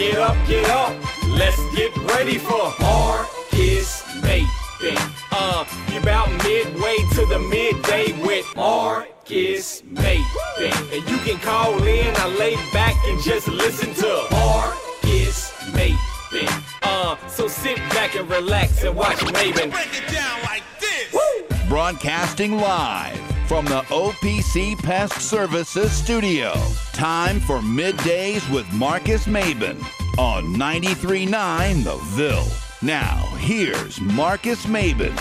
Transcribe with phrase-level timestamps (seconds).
[0.00, 0.96] get up, get up.
[1.28, 4.96] Let's get ready for Marcus Maven.
[5.30, 10.94] Uh, you about midway to the midday with Marcus Maven.
[10.94, 16.64] And you can call in, I lay back and just listen to Marcus Maven.
[16.82, 19.70] Uh, so sit back and relax and watch Maven.
[19.70, 21.12] Break it down like this.
[21.12, 21.68] Woo!
[21.68, 26.52] Broadcasting live from the OPC Pest Services studio.
[26.92, 29.76] Time for middays with Marcus Maben
[30.18, 32.46] on 93.9 The Ville.
[32.80, 35.12] Now, here's Marcus Maben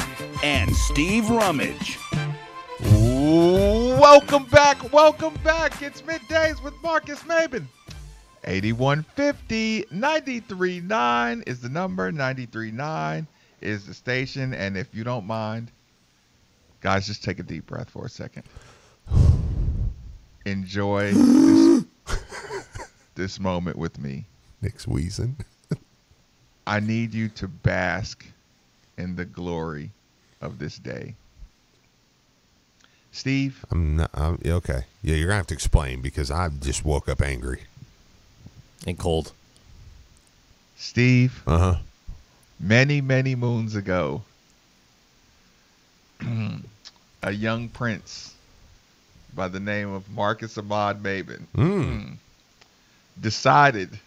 [0.43, 1.97] and Steve Rummage.
[2.79, 5.81] Welcome back, welcome back.
[5.81, 7.65] It's middays with Marcus Maben.
[8.43, 13.25] 8150 939 is the number, 939
[13.61, 15.71] is the station, and if you don't mind,
[16.81, 18.43] Guys, just take a deep breath for a second.
[20.45, 21.85] Enjoy this,
[23.15, 24.25] this moment with me.
[24.61, 25.35] Nick's wheezing.
[26.65, 28.25] I need you to bask
[28.97, 29.91] in the glory
[30.41, 31.15] of this day.
[33.11, 33.65] Steve?
[33.71, 34.11] I'm not.
[34.13, 34.83] I'm, okay.
[35.01, 37.63] Yeah, you're going to have to explain because I just woke up angry.
[38.85, 39.33] And cold.
[40.77, 41.43] Steve?
[41.45, 41.75] Uh huh.
[42.59, 44.21] Many, many moons ago,
[46.21, 48.33] a young prince
[49.35, 52.17] by the name of Marcus Ahmad Maben Mm.
[53.19, 53.99] decided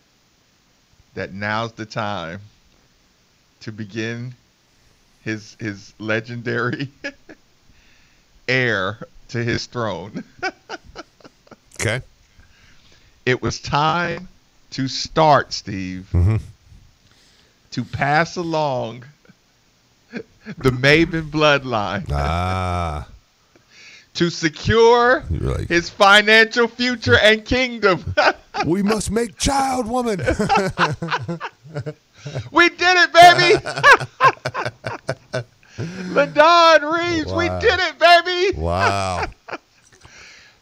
[1.14, 2.40] that now's the time
[3.60, 4.34] to begin
[5.22, 6.88] his his legendary
[8.48, 10.24] heir to his throne.
[11.80, 12.00] Okay.
[13.26, 14.28] It was time
[14.70, 16.40] to start, Steve, Mhm.
[17.72, 19.04] to pass along
[20.58, 23.06] the Maven bloodline Ah.
[24.14, 28.14] to secure like, his financial future and kingdom.
[28.66, 30.18] we must make child woman.
[32.52, 33.54] we did it, baby!
[36.12, 38.58] Ladon Reeves, we did it, baby!
[38.58, 39.26] wow.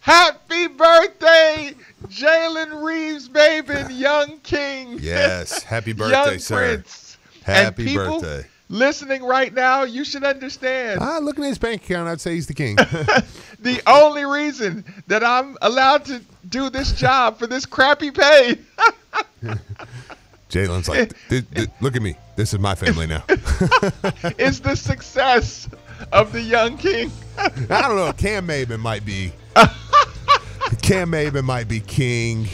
[0.00, 1.74] Happy birthday,
[2.08, 4.98] Jalen Reeves, baby, young king.
[5.00, 5.62] Yes.
[5.62, 6.56] Happy birthday, young sir.
[6.76, 7.18] prince.
[7.42, 8.48] Happy people birthday.
[8.72, 11.00] Listening right now, you should understand.
[11.03, 12.76] Ah, looking at his bank account, I'd say he's the king.
[13.58, 18.59] the only reason that I'm allowed to do this job for this crappy pay
[20.50, 22.16] Jalen's like, "Th- th- look at me.
[22.36, 23.25] This is my family now.
[24.38, 25.69] is the success
[26.12, 27.10] of the young king.
[27.38, 28.12] I don't know.
[28.12, 29.32] Cam Maben might be.
[30.82, 32.48] Cam Maben might be king.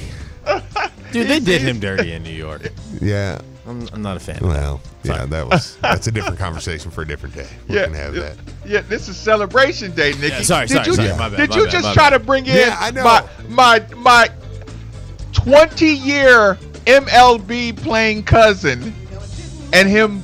[1.12, 2.70] Dude, they did him dirty in New York.
[3.00, 3.40] Yeah.
[3.66, 4.36] I'm, I'm not a fan.
[4.36, 4.48] of that.
[4.48, 7.48] Well, yeah, that was that's a different conversation for a different day.
[7.68, 8.36] We can have that.
[8.64, 10.28] Yeah, this is celebration day, Nikki.
[10.28, 11.08] Yeah, sorry, did sorry, you, sorry.
[11.10, 12.18] My bad, Did my you bad, just try bad.
[12.18, 13.04] to bring in Yeah, I know.
[13.04, 14.30] my my my
[15.32, 18.94] 20 year MLB playing cousin
[19.72, 20.22] and him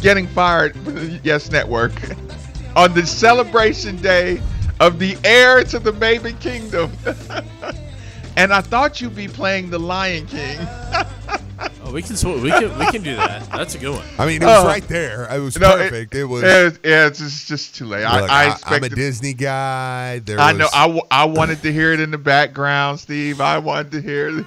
[0.00, 1.92] getting fired from the Yes Network
[2.76, 4.40] on the celebration day
[4.80, 6.90] of the heir to the baby Kingdom.
[8.36, 10.58] and I thought you'd be playing the Lion King.
[11.94, 13.48] Oh, we can sw- we can we can do that.
[13.52, 14.04] That's a good one.
[14.18, 14.66] I mean, it was Oh.
[14.66, 15.32] right there.
[15.32, 16.12] It was No, perfect.
[16.12, 16.42] It, was.
[16.42, 18.00] Yeah, yeah, it's just, just too late.
[18.02, 18.88] look, I, I I, am a.
[18.88, 20.18] Disney guy.
[20.18, 20.68] There I was, know.
[20.74, 23.40] I, w- I wanted to hear it in the background, Steve.
[23.40, 24.44] I wanted to hear it.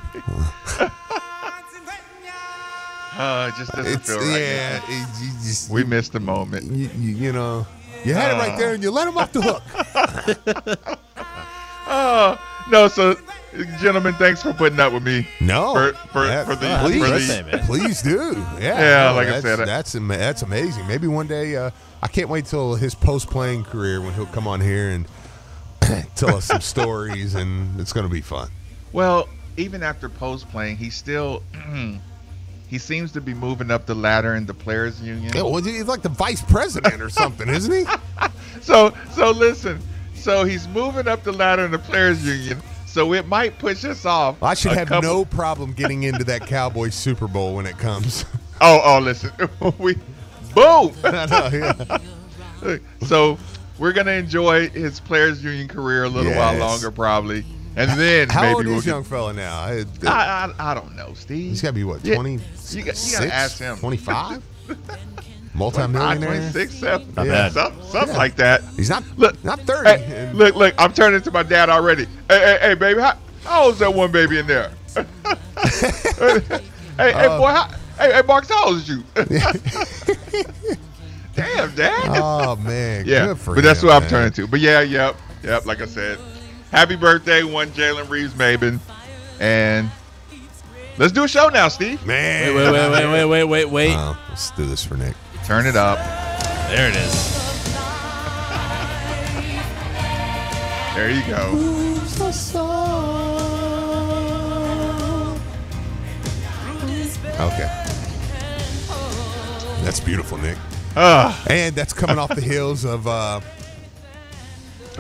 [3.18, 4.40] uh, it just doesn't It's feel right.
[4.42, 4.82] yeah.
[4.86, 6.66] it- you just We missed the moment.
[6.66, 7.66] you, you, you know
[8.04, 10.98] you had it right there and you let him off the hook.
[11.90, 12.38] Oh
[12.70, 12.90] no!
[12.90, 13.16] So,
[13.80, 15.28] gentlemen, thanks for putting up with me.
[15.42, 18.34] No, For- for- Yeah, for the- please, for the- please do.
[18.60, 20.88] Yeah, Yeah, no, like I said, that's that's amazing.
[20.88, 21.56] Maybe one day.
[21.56, 21.72] Uh,
[22.02, 25.08] I can't wait till his post playing career when he'll come on here and
[26.16, 28.50] tell us some stories, and it's going to be fun.
[28.94, 29.28] Well,
[29.58, 31.42] even after post playing, he still
[32.68, 35.32] he seems to be moving up the ladder in the players union.
[35.36, 37.86] Yeah, well, he's like the vice president or something, isn't he?
[38.62, 39.80] So so listen.
[40.16, 42.62] So he's moving up the ladder in the players union.
[42.98, 44.42] So it might push us off.
[44.42, 48.26] I should have couple- no problem getting into that Cowboys Super Bowl when it comes.
[48.60, 49.30] Oh oh listen.
[49.78, 49.94] we
[50.56, 50.92] boom.
[51.04, 51.50] Know,
[52.66, 52.78] yeah.
[53.06, 53.38] so
[53.78, 57.46] we're gonna enjoy his players union career a little while longer probably,
[57.76, 59.60] and then How maybe old we'll is get- young fella now?
[59.60, 61.50] I, uh, I, I, I don't know, Steve.
[61.52, 62.32] he's got to be what, Yeah, 20?
[62.32, 62.40] you
[62.84, 63.78] got- you gotta ask him.
[63.78, 64.42] 25?
[64.66, 66.30] 25, Multi-millionaire?
[66.52, 67.32] 26, 7, Not Yeah.
[67.32, 67.52] bad.
[67.54, 68.18] something, something Yeah.
[68.18, 68.62] like that.
[68.76, 69.90] He's not Look, not 30.
[69.90, 72.06] Hey, look, look, I'm turning to my dad already.
[72.30, 73.14] Hey, hey, hey, baby, how,
[73.44, 74.70] how old's that one baby in there?
[74.96, 75.02] hey,
[76.98, 77.68] hey, Uh, boy, how,
[78.00, 79.04] hey, hey, Marcus, how old is you?
[81.36, 82.10] Damn, dad.
[82.22, 83.06] oh, man.
[83.06, 84.48] yeah, Good for but that's him, what I'm turning to.
[84.48, 85.66] But yeah, yep, yep.
[85.66, 86.20] Like I said,
[86.72, 88.80] happy birthday, one Jalen Reeves Maben,
[89.40, 89.90] and
[90.98, 92.04] let's do a show now, Steve.
[92.08, 92.56] Man.
[92.56, 93.94] Wait, wait, wait, wait, wait, wait, wait, wait.
[93.96, 95.16] Oh, let's do this for Nick.
[95.48, 95.98] Turn it up.
[96.68, 97.38] There it is.
[100.94, 101.54] There you go.
[107.40, 107.86] Okay.
[109.86, 110.58] That's beautiful, Nick.
[110.98, 113.40] Ah, And that's coming off the heels of uh,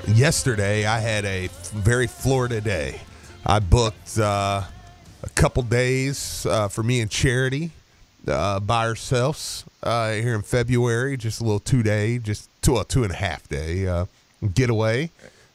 [0.07, 0.85] yesterday.
[0.85, 3.01] I had a very Florida day.
[3.45, 4.61] I booked uh,
[5.23, 7.71] a couple days uh, for me and Charity
[8.27, 11.17] uh, by ourselves uh, here in February.
[11.17, 14.05] Just a little two day, just two a two and a half day uh,
[14.53, 15.09] getaway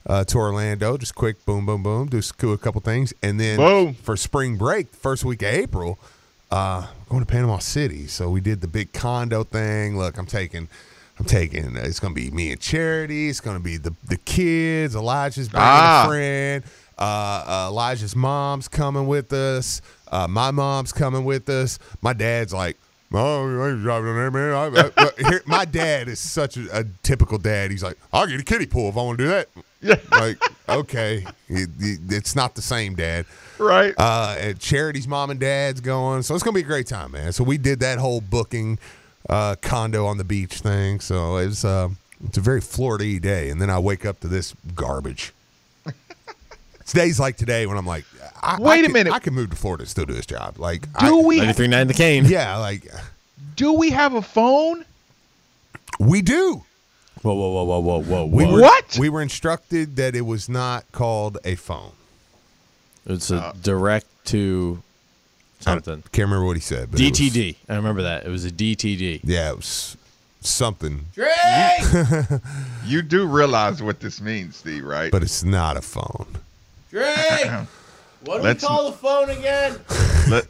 [0.06, 0.97] uh, to Orlando.
[0.97, 2.09] Just quick, boom, boom, boom.
[2.09, 2.20] Do,
[2.53, 3.94] a couple things, and then Boom.
[3.94, 5.99] for spring break, first week of April,
[6.50, 8.06] uh, going to Panama City.
[8.06, 9.97] So we did the big condo thing.
[9.99, 10.69] Look, I'm taking,
[11.19, 11.76] I'm taking.
[11.76, 13.29] It's going to be me and Charity.
[13.29, 14.94] It's going to be the the kids.
[14.97, 16.05] Elijah's bringing Ah.
[16.05, 16.64] a friend.
[16.99, 19.81] Uh, uh, Elijah's mom's coming with us.
[20.12, 21.79] Uh, my mom's coming with us.
[22.03, 22.76] My dad's like.
[23.14, 24.53] Oh, I driving there, man.
[24.55, 27.70] I, I, here, my dad is such a, a typical dad.
[27.70, 29.49] He's like, I'll get a kiddie pool if I want to do that.
[29.82, 29.97] Yeah.
[30.19, 33.26] Like, okay, It- it- it's not the same, Dad.
[33.59, 33.93] right.
[33.99, 37.32] Uh, and Charity's mom and dad's going, so it's gonna be a great time, man.
[37.32, 38.79] So we did that whole booking
[39.29, 41.00] uh, condo on the beach thing.
[41.00, 41.91] So it's uh,
[42.25, 45.35] it's a very Florida day, and then I wake up to this garbage.
[46.93, 48.05] It's days like today when I'm like,
[48.43, 49.12] I, Wait I a could- minute.
[49.12, 50.59] I can move to Florida and still do this job.
[50.59, 52.25] Like, do I, we 93.9 the cane.
[52.27, 52.87] Yeah, like
[53.56, 54.85] do we have a phone?
[55.99, 56.65] we do.
[57.23, 58.97] Whoa, whoa, whoa, whoa, whoa, whoa, We were, What?
[58.99, 61.93] We were instructed that it was not called a phone.
[63.06, 64.83] It's a uh, direct to
[65.61, 65.95] something.
[66.05, 66.91] I Can't remember what he said.
[66.91, 67.56] But it was- DTD.
[67.69, 68.25] I remember that.
[68.27, 69.21] It was a DTD.
[69.23, 69.97] yeah, it was
[70.41, 71.06] something,
[72.85, 75.12] You do realize what this means, Steve, right?
[75.12, 76.27] but it's not a phone.
[76.93, 77.50] Drake!
[78.25, 79.81] What do we Let's- call the phone again?
[80.31, 80.47] Let,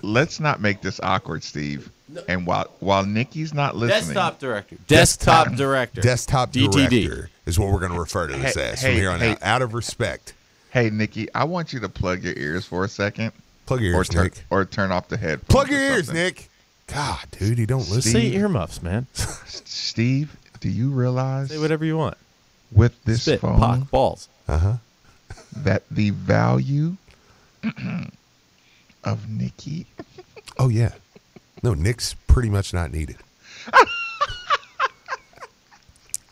[0.00, 1.90] let's not make this awkward, Steve.
[2.28, 4.76] And while while Nikki's not listening, Desktop director.
[4.86, 6.00] Desktop director.
[6.02, 6.88] Desktop DTD.
[6.88, 9.18] director is what we're going to refer to this Hey, as hey, from here on
[9.18, 9.30] hey.
[9.32, 9.42] out.
[9.42, 10.34] Out of respect,
[10.70, 13.32] hey Nikki, I want you to plug your ears for a second,
[13.66, 14.44] plug your or ears, turn Nick.
[14.50, 15.48] or turn off the headphones.
[15.48, 16.22] Plug your ears, something.
[16.22, 16.48] Nick.
[16.86, 18.12] God, dude, you don't listen.
[18.12, 19.08] Say earmuffs, man.
[19.14, 22.16] Steve, do you realize Say whatever you want.
[22.70, 24.28] with this Spit, phone pock, balls.
[24.46, 24.72] Uh huh.
[25.56, 26.96] That the value
[29.04, 29.86] of Nikki
[30.58, 30.92] Oh yeah.
[31.62, 33.16] No, Nick's pretty much not needed.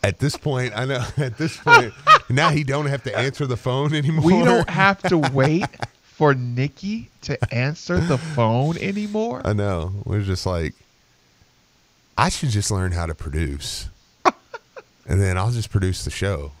[0.03, 1.03] At this point, I know.
[1.17, 1.93] At this point,
[2.29, 4.25] now he don't have to answer the phone anymore.
[4.25, 5.65] We don't have to wait
[6.03, 9.41] for Nikki to answer the phone anymore.
[9.43, 9.93] I know.
[10.05, 10.75] We're just like,
[12.17, 13.89] I should just learn how to produce,
[15.07, 16.51] and then I'll just produce the show,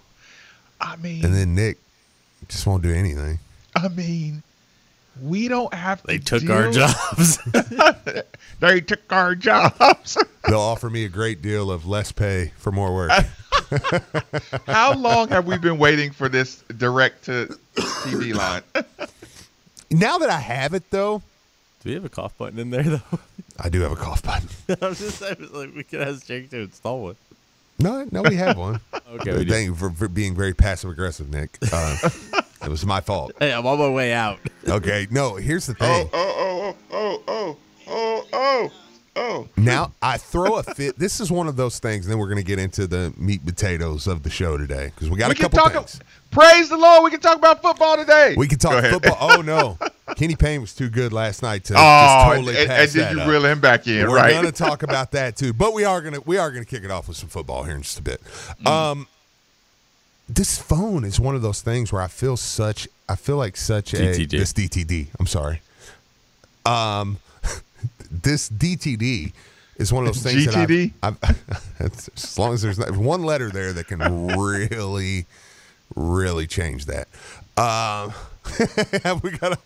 [0.81, 1.77] I mean, and then Nick
[2.47, 3.39] just won't do anything.
[3.75, 4.43] I mean,
[5.21, 6.07] we don't have to.
[6.07, 7.39] They took our jobs.
[8.59, 10.17] They took our jobs.
[10.47, 13.11] They'll offer me a great deal of less pay for more work.
[14.67, 18.61] How long have we been waiting for this direct to TV line?
[19.91, 21.21] now that I have it, though,
[21.83, 23.19] Do we have a cough button in there, though?
[23.59, 24.49] I do have a cough button.
[24.81, 27.15] I was just I was like, we could ask Jake to install one.
[27.79, 28.79] No, no, we have one.
[29.07, 29.45] Okay, we.
[29.45, 31.57] Thank you for, for being very passive aggressive, Nick.
[31.71, 31.95] Uh,
[32.65, 33.31] it was my fault.
[33.39, 34.39] Hey, I'm on my way out.
[34.67, 35.35] Okay, no.
[35.35, 36.09] Here's the thing.
[36.11, 38.71] oh, oh, oh, oh, oh, oh,
[39.15, 39.47] oh.
[39.55, 40.97] Now I throw a fit.
[40.99, 42.05] This is one of those things.
[42.05, 45.09] And then we're going to get into the meat potatoes of the show today because
[45.09, 45.73] we got We a can couple talk.
[45.87, 46.01] things.
[46.31, 47.03] Praise the Lord.
[47.05, 48.33] We can talk about football today.
[48.37, 49.17] We can talk football.
[49.21, 49.77] Oh no,
[50.15, 53.01] Kenny Payne was too good last night to Oh, just totally and, pass and did
[53.01, 53.27] that you up.
[53.27, 54.07] reel him back in?
[54.07, 54.31] We're right.
[54.31, 56.69] going to talk about that too, but we are going to we are going to
[56.69, 58.21] kick it off with some football here in just a bit.
[58.63, 58.67] Mm.
[58.67, 59.07] Um,
[60.27, 63.93] this phone is one of those things where I feel such I feel like such
[63.93, 65.07] a this DTD.
[65.19, 65.61] I'm sorry.
[66.65, 67.19] Um,
[68.11, 69.33] this DTD
[69.77, 70.93] is one of those things GTD?
[71.01, 71.37] that I've,
[71.79, 71.79] I've,
[72.19, 73.99] as long as there's not, one letter there that can
[74.35, 75.25] really,
[75.95, 77.07] really change that.
[77.57, 78.13] Um,
[79.03, 79.57] have we got a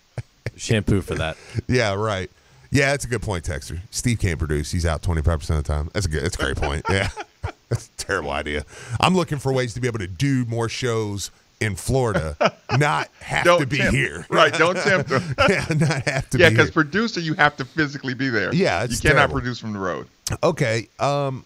[0.59, 1.37] Shampoo for that.
[1.67, 2.29] yeah, right.
[2.71, 3.79] Yeah, that's a good point, Texter.
[3.89, 4.71] Steve can't produce.
[4.71, 5.89] He's out 25% of the time.
[5.93, 6.85] That's a good that's a great point.
[6.89, 7.09] Yeah.
[7.69, 8.65] That's a terrible idea.
[8.99, 11.29] I'm looking for ways to be able to do more shows
[11.61, 12.35] in Florida,
[12.79, 14.25] not have Don't to be tempt- here.
[14.27, 15.21] Right, don't tempt them.
[15.47, 16.43] yeah, not have to be.
[16.43, 18.51] Yeah, because producer, you have to physically be there.
[18.55, 19.33] Yeah, you cannot terrible.
[19.35, 20.07] produce from the road.
[20.41, 20.87] Okay.
[20.99, 21.45] Um,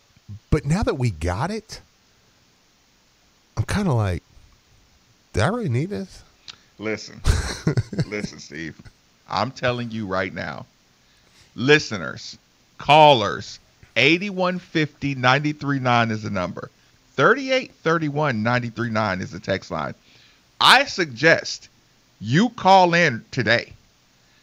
[0.50, 1.82] but now that we got it,
[3.58, 4.24] I'm kind of like,
[5.34, 6.24] do I really need this?
[6.80, 7.22] Listen,
[8.08, 8.82] listen, Steve.
[9.34, 10.66] I'm telling you right now,
[11.56, 12.38] listeners,
[12.78, 13.60] callers,
[13.96, 16.70] 8150 939 is the number.
[17.16, 19.94] 3831 939 is the text line.
[20.60, 21.70] I suggest
[22.20, 23.74] you call in today.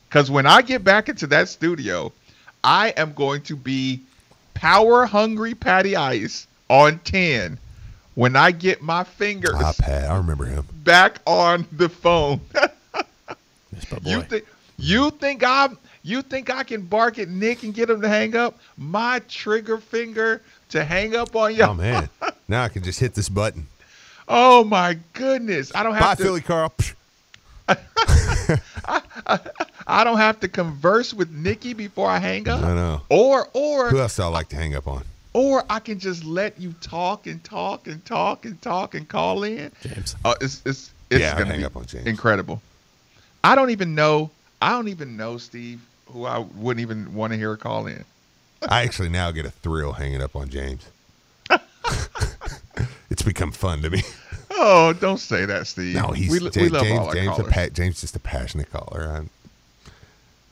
[0.09, 2.13] Because when I get back into that studio,
[2.65, 4.01] I am going to be
[4.55, 7.59] power hungry Patty Ice on 10
[8.15, 10.67] when I get my fingers Pat, I remember him.
[10.85, 12.41] back on the phone.
[12.53, 14.01] Boy.
[14.05, 14.45] You think
[14.81, 18.35] you think I'm you think I can bark at Nick and get him to hang
[18.35, 18.59] up?
[18.79, 21.63] My trigger finger to hang up on you.
[21.65, 22.09] Oh man,
[22.49, 23.67] now I can just hit this button.
[24.29, 25.73] Oh my goodness.
[25.75, 26.73] I don't have Bye, to Philly Carl.
[26.79, 26.95] Psh.
[29.87, 32.63] I don't have to converse with Nikki before I hang up.
[32.63, 33.03] I know.
[33.09, 35.05] Or or Who else do I like to hang up on?
[35.33, 39.45] or I can just let you talk and talk and talk and talk and call
[39.45, 39.71] in.
[39.81, 40.17] James.
[40.25, 42.07] Oh, it's it's it's Yeah, gonna hang up on James.
[42.07, 42.61] incredible.
[43.45, 44.31] I don't even know.
[44.61, 48.05] I don't even know Steve, who I wouldn't even want to hear a call in.
[48.69, 50.87] I actually now get a thrill hanging up on James.
[53.11, 54.03] it's become fun to me.
[54.51, 55.95] Oh, don't say that, Steve.
[55.95, 57.15] No, he's we, Ja- we love James.
[57.15, 59.27] James, a pa- James just a passionate caller.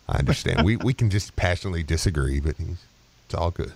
[0.09, 0.65] I, I understand.
[0.65, 2.83] we we can just passionately disagree, but he's
[3.27, 3.73] it's all good.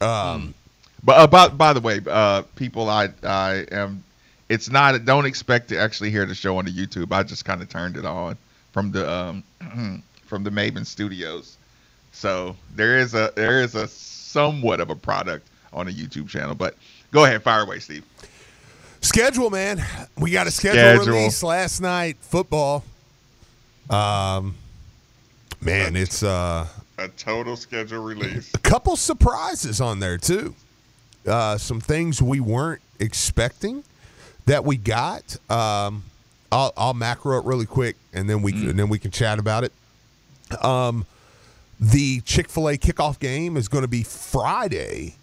[0.00, 0.54] Um,
[1.02, 4.04] But about by, by the way, uh, people, I I am.
[4.48, 5.04] It's not.
[5.04, 7.10] Don't expect to actually hear the show on the YouTube.
[7.10, 8.36] I just kind of turned it on
[8.74, 9.44] from the um
[10.26, 11.56] from the Maven Studios.
[12.10, 16.56] So there is a there is a somewhat of a product on a YouTube channel.
[16.56, 16.76] But
[17.12, 18.04] go ahead, fire away, Steve.
[19.00, 19.82] schedule, man.
[20.18, 21.14] We got a schedule, Schedule.
[21.18, 22.16] release last night.
[22.20, 22.84] Football.
[23.88, 24.56] Um,
[25.60, 26.66] man, it's uh.
[26.98, 28.52] A total schedule release.
[28.54, 30.54] a couple surprises on there too.
[31.26, 33.82] Uh, some things we weren't expecting
[34.46, 35.36] that we got.
[35.50, 36.04] Um,
[36.54, 39.40] I'll, I'll macro it really quick, and then we can, and then we can chat
[39.40, 39.72] about it.
[40.64, 41.04] Um,
[41.80, 45.16] the Chick Fil A kickoff game is going to be Friday,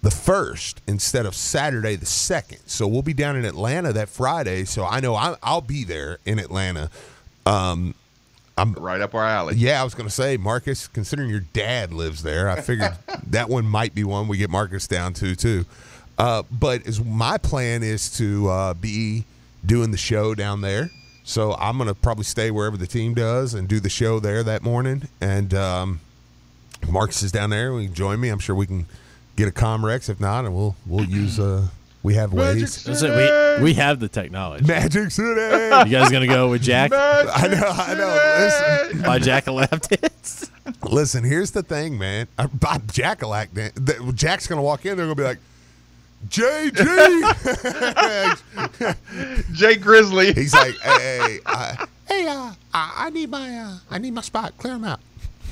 [0.00, 2.60] the first, instead of Saturday the second.
[2.66, 4.64] So we'll be down in Atlanta that Friday.
[4.64, 6.90] So I know I, I'll be there in Atlanta.
[8.56, 9.56] I'm right up our alley.
[9.56, 12.96] Yeah, I was going to say, Marcus, considering your dad lives there, I figured
[13.28, 15.66] that one might be one we get Marcus down to, too.
[16.16, 19.24] Uh, but is my plan is to uh, be
[19.66, 20.90] doing the show down there.
[21.24, 24.44] So I'm going to probably stay wherever the team does and do the show there
[24.44, 25.08] that morning.
[25.20, 26.00] And um,
[26.88, 27.74] Marcus is down there.
[27.74, 28.28] We can join me.
[28.28, 28.86] I'm sure we can
[29.34, 30.08] get a Comrex.
[30.08, 31.66] If not, and we'll we'll use uh
[32.02, 32.86] we have ways.
[32.86, 34.64] Listen, we we have the technology.
[34.64, 35.28] Magic City.
[35.28, 36.92] You guys gonna go with Jack?
[36.92, 38.86] I know, I know.
[38.86, 39.56] Listen, By Jack and
[40.82, 42.28] Listen, here's the thing, man.
[42.38, 43.72] Uh, Bob Jackalak, man.
[44.14, 44.96] Jack's gonna walk in.
[44.96, 45.38] They're gonna be like,
[46.28, 46.84] JG.
[49.52, 50.32] Jay Grizzly.
[50.32, 54.56] He's like, hey, I, hey, uh, I, I need my, uh, I need my spot.
[54.58, 55.00] Clear him out.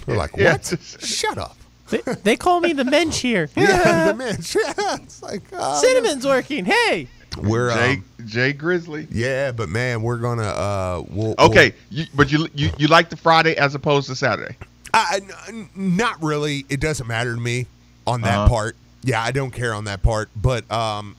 [0.06, 0.42] We're like, what?
[0.42, 0.58] Yeah.
[0.58, 1.56] Shut up.
[1.90, 3.48] they, they call me the mensch here.
[3.56, 4.36] Yeah, the man.
[4.54, 6.64] Yeah, it's like, uh, Cinnamon's working.
[6.64, 7.08] Hey.
[7.38, 9.06] we're, Jay um, Jay Grizzly.
[9.10, 13.16] yeah, but man, we're gonna, uh, we'll, Okay, you, but you, you you like the
[13.16, 14.56] Friday as opposed to Saturday.
[14.92, 16.64] I, I- not really.
[16.68, 17.66] It doesn't matter to me
[18.06, 18.48] on that Uh-huh.
[18.48, 18.76] part.
[19.04, 20.30] Yeah, I don't care on that part.
[20.34, 21.16] But um,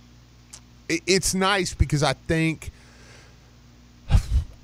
[0.90, 2.72] it, it's nice because I think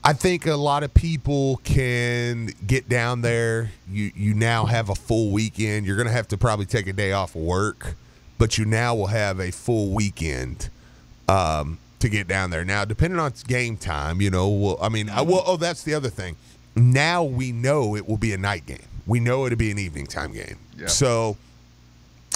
[0.04, 3.72] I think a lot of people can get down there.
[3.90, 5.86] You you now have a full weekend.
[5.86, 7.94] You're gonna have to probably take a day off of work,
[8.40, 10.70] but you now will have a full weekend
[11.30, 12.66] um, to get down there.
[12.66, 15.94] Now, depending on game time, you know, well, I mean, I, well, oh, that's the
[15.94, 16.36] other thing.
[16.76, 18.80] Now we know it will be a night game.
[19.06, 20.58] We know it'll be an evening time game.
[20.78, 20.88] Yeah.
[20.88, 21.38] So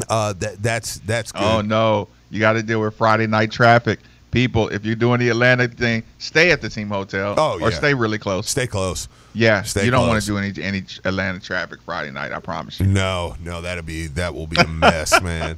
[0.10, 1.42] uh, that that's that's good.
[1.44, 4.00] Oh no, you got to deal with Friday night traffic.
[4.32, 7.78] People, if you're doing the Atlanta thing, stay at the team hotel Oh, or yeah.
[7.78, 8.50] stay really close.
[8.50, 9.08] Stay close.
[9.34, 12.34] yeah, stay you don't want to do any any Atlanta traffic Friday night.
[12.34, 12.86] I promise you.
[12.88, 15.58] No, no, that'll be that will be a mess, man.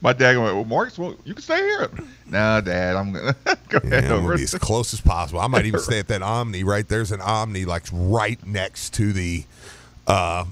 [0.00, 1.90] My dad went, well, Marcus, well, you can stay here.
[2.26, 3.34] No, Dad, I'm gonna
[3.68, 5.40] go Yeah, ahead I'm gonna be as close as possible.
[5.40, 9.12] I might even stay at that Omni right there's an Omni like right next to
[9.12, 9.44] the
[10.06, 10.44] uh,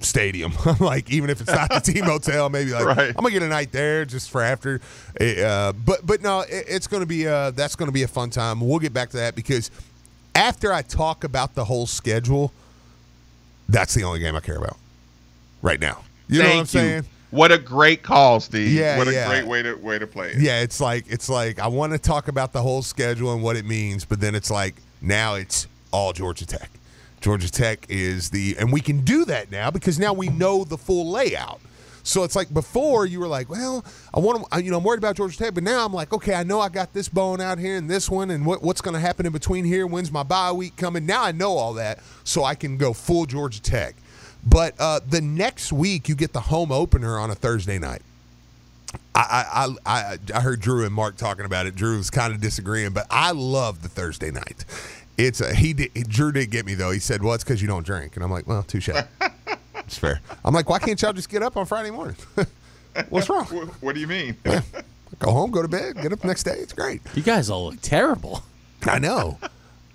[0.00, 0.52] stadium.
[0.80, 3.08] like even if it's not the team hotel, maybe like Right.
[3.08, 4.80] I'm gonna get a night there just for after.
[5.20, 8.60] Uh, but but no, it, it's gonna be uh that's gonna be a fun time.
[8.60, 9.70] We'll get back to that because
[10.34, 12.52] after I talk about the whole schedule,
[13.68, 14.76] that's the only game I care about
[15.62, 16.02] right now.
[16.28, 16.64] You know what I'm you.
[16.66, 17.04] saying?
[17.30, 18.72] What a great call, Steve.
[18.72, 19.28] Yeah, What a yeah.
[19.28, 20.38] great way to way to play it.
[20.38, 23.56] Yeah, it's like it's like I want to talk about the whole schedule and what
[23.56, 26.70] it means, but then it's like now it's all Georgia Tech.
[27.20, 30.78] Georgia Tech is the and we can do that now because now we know the
[30.78, 31.60] full layout.
[32.08, 33.84] So it's like before you were like, well,
[34.14, 36.34] I want to, you know, I'm worried about Georgia Tech, but now I'm like, okay,
[36.34, 38.94] I know I got this bone out here and this one, and what, what's going
[38.94, 39.86] to happen in between here?
[39.86, 41.04] When's my bye week coming?
[41.04, 43.94] Now I know all that, so I can go full Georgia Tech.
[44.46, 48.00] But uh, the next week you get the home opener on a Thursday night.
[49.14, 51.74] I, I, I, I heard Drew and Mark talking about it.
[51.74, 54.64] Drew was kind of disagreeing, but I love the Thursday night.
[55.18, 56.92] It's a, he did, Drew did get me though.
[56.92, 58.88] He said, "Well, it's because you don't drink," and I'm like, "Well, touche.
[59.74, 62.16] it's fair." I'm like, "Why can't y'all just get up on Friday morning?
[63.10, 63.44] What's wrong?
[63.80, 64.36] What do you mean?
[65.18, 66.56] Go home, go to bed, get up the next day.
[66.58, 68.42] It's great." You guys all look terrible.
[68.86, 69.38] I know.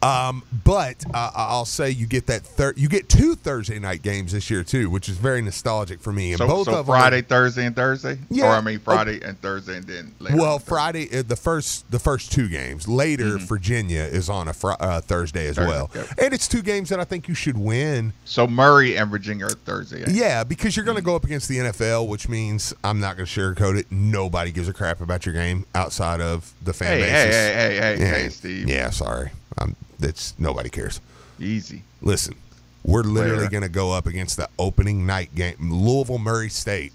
[0.03, 4.33] Um, but uh, I'll say you get that third, you get two Thursday night games
[4.33, 6.31] this year too, which is very nostalgic for me.
[6.33, 8.17] And So, both so of them Friday, Thursday, and Thursday.
[8.29, 8.45] Yeah.
[8.48, 10.36] Or I mean Friday and Thursday, and then later.
[10.38, 12.88] Well, Friday uh, the first the first two games.
[12.88, 16.07] Later, Virginia is on a fr- uh, Thursday as Thursday, well, yep.
[16.17, 18.13] and it's two games that I think you should win.
[18.25, 20.03] So Murray and Virginia are Thursday.
[20.10, 23.25] Yeah, because you're going to go up against the NFL, which means I'm not going
[23.27, 23.91] to sugarcoat it.
[23.91, 27.36] Nobody gives a crap about your game outside of the fan Hey, bases.
[27.36, 28.69] hey, hey, hey, hey, yeah, hey, Steve.
[28.69, 29.31] Yeah, sorry.
[29.57, 31.01] Um, that's nobody cares.
[31.39, 31.81] Easy.
[32.01, 32.36] Listen,
[32.83, 36.93] we're literally going to go up against the opening night game, Louisville Murray State,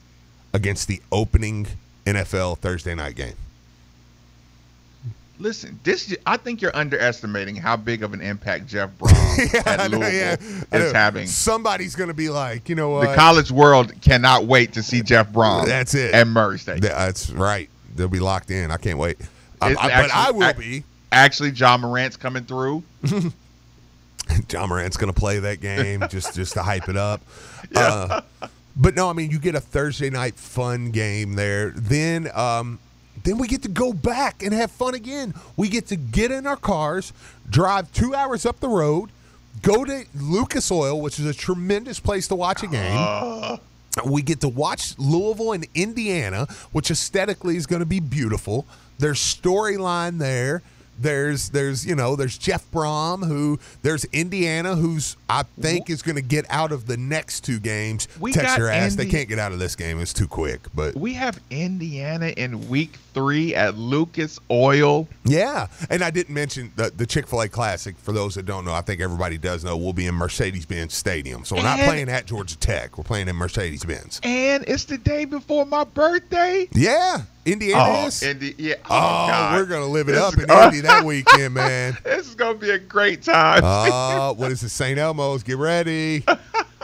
[0.52, 1.66] against the opening
[2.06, 3.34] NFL Thursday night game.
[5.40, 9.12] Listen, this I think you're underestimating how big of an impact Jeff Brohm
[9.66, 10.36] I at know, Louisville yeah,
[10.72, 10.98] I is know.
[10.98, 11.26] having.
[11.28, 13.08] Somebody's going to be like, you know what?
[13.10, 15.64] The college world cannot wait to see Jeff Brohm.
[15.66, 16.12] That's it.
[16.12, 16.82] At Murray State.
[16.82, 17.70] That's right.
[17.94, 18.72] They'll be locked in.
[18.72, 19.18] I can't wait.
[19.60, 20.84] I- I- but I will ac- be.
[21.12, 22.82] Actually, Ja Morant's coming through.
[24.50, 27.20] Ja Morant's going to play that game just just to hype it up.
[27.74, 28.22] Uh,
[28.76, 31.70] but no, I mean you get a Thursday night fun game there.
[31.70, 32.78] Then um,
[33.24, 35.34] then we get to go back and have fun again.
[35.56, 37.12] We get to get in our cars,
[37.50, 39.10] drive two hours up the road,
[39.60, 43.58] go to Lucas Oil, which is a tremendous place to watch a game.
[44.06, 48.66] We get to watch Louisville and Indiana, which aesthetically is going to be beautiful.
[48.98, 50.62] There's storyline there.
[50.98, 56.16] There's there's you know there's Jeff Brohm who there's Indiana who's I think is going
[56.16, 58.08] to get out of the next two games.
[58.18, 58.96] We Text got your ass.
[58.96, 60.00] They can't get out of this game.
[60.00, 60.60] It's too quick.
[60.74, 65.08] But We have Indiana in week three at Lucas Oil.
[65.24, 67.96] yeah, and I didn't mention the the Chick Fil A Classic.
[67.98, 69.76] For those that don't know, I think everybody does know.
[69.76, 72.98] We'll be in Mercedes Benz Stadium, so we're not playing at Georgia Tech.
[72.98, 74.20] We're playing in Mercedes Benz.
[74.22, 76.68] And it's the day before my birthday.
[76.72, 78.22] Yeah, Indiana Oh, is.
[78.22, 78.74] Indi- yeah.
[78.84, 79.54] Oh, God.
[79.56, 81.96] we're gonna live it This up is- in Indy that weekend, man.
[82.04, 83.62] This is gonna be a great time.
[83.64, 84.68] Uh, what is it?
[84.70, 84.98] St.
[84.98, 85.42] Elmo's.
[85.42, 86.24] Get ready.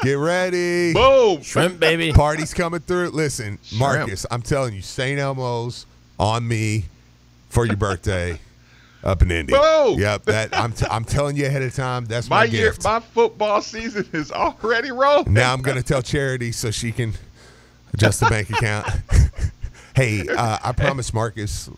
[0.03, 0.93] Get ready.
[0.93, 1.43] Boom.
[1.43, 2.13] Shrimp, baby.
[2.13, 3.11] Party's coming through.
[3.11, 5.19] Listen, Marcus, I'm telling you, St.
[5.19, 5.87] Elmo's
[6.19, 6.85] on me
[7.49, 8.39] for your birthday
[9.03, 9.53] up in Indy.
[9.53, 9.99] Boom.
[9.99, 10.25] Yep.
[10.25, 12.07] That I'm t- I'm telling you ahead of time.
[12.07, 12.85] That's my, My year, gift.
[12.85, 15.33] my football season is already rolling.
[15.33, 17.13] now I'm gonna tell Charity so she can
[17.93, 18.87] adjust the bank account.
[19.95, 21.69] hey, uh, I promise Marcus.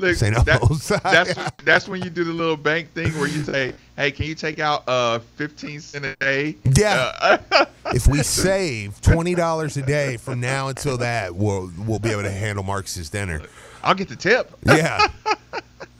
[0.00, 4.12] Look, that- that's that's when you do the little bank thing where you say, "Hey,
[4.12, 7.12] can you take out uh 15 cent a day?" Yeah.
[7.50, 12.10] Uh, if we save twenty dollars a day from now until that, we'll we'll be
[12.10, 13.42] able to handle Marcus's dinner.
[13.82, 14.56] I'll get the tip.
[14.66, 15.04] Yeah,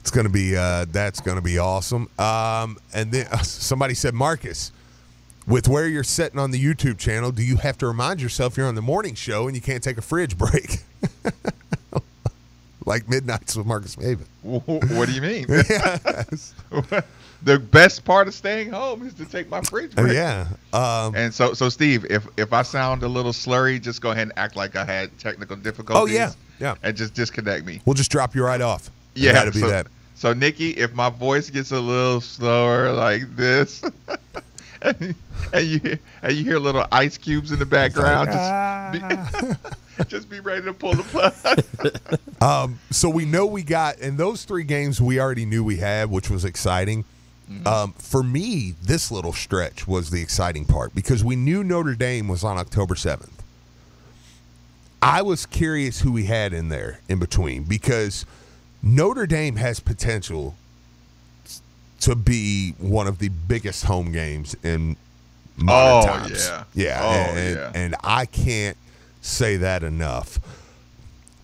[0.00, 2.08] it's gonna be uh, that's gonna be awesome.
[2.20, 4.70] Um, and then uh, somebody said, Marcus,
[5.48, 8.66] with where you're sitting on the YouTube channel, do you have to remind yourself you're
[8.66, 10.78] on the morning show and you can't take a fridge break?
[12.84, 14.26] like midnights with Marcus Maven.
[14.42, 15.46] What do you mean?
[17.42, 20.12] the best part of staying home is to take my fridge break.
[20.12, 20.46] Yeah.
[20.72, 24.22] Um, And so, so Steve, if if I sound a little slurry, just go ahead
[24.28, 26.14] and act like I had technical difficulties.
[26.14, 26.32] Oh, yeah.
[26.60, 26.74] Yeah.
[26.82, 27.80] And just disconnect me.
[27.84, 28.90] we'll just drop you right off.
[29.14, 29.86] Yeah, to be so, that.
[30.14, 33.82] So, Nikki, if my voice gets a little slower like this,
[34.82, 35.16] and,
[35.66, 39.58] you hear, and you hear little ice cubes in the background, just,
[39.98, 41.34] be, just be ready to pull the plug.
[42.40, 46.08] Um, so we know we got, in those three games we already knew we had,
[46.08, 47.04] which was exciting.
[47.66, 52.28] Um, for me, this little stretch was the exciting part because we knew Notre Dame
[52.28, 53.30] was on October 7th.
[55.00, 58.26] I was curious who we had in there in between because
[58.82, 60.56] Notre Dame has potential
[62.00, 64.96] to be one of the biggest home games in
[65.56, 66.46] modern Oh, times.
[66.48, 66.64] yeah.
[66.74, 67.72] yeah, Oh, and, yeah.
[67.74, 68.76] and I can't
[69.20, 70.38] say that enough.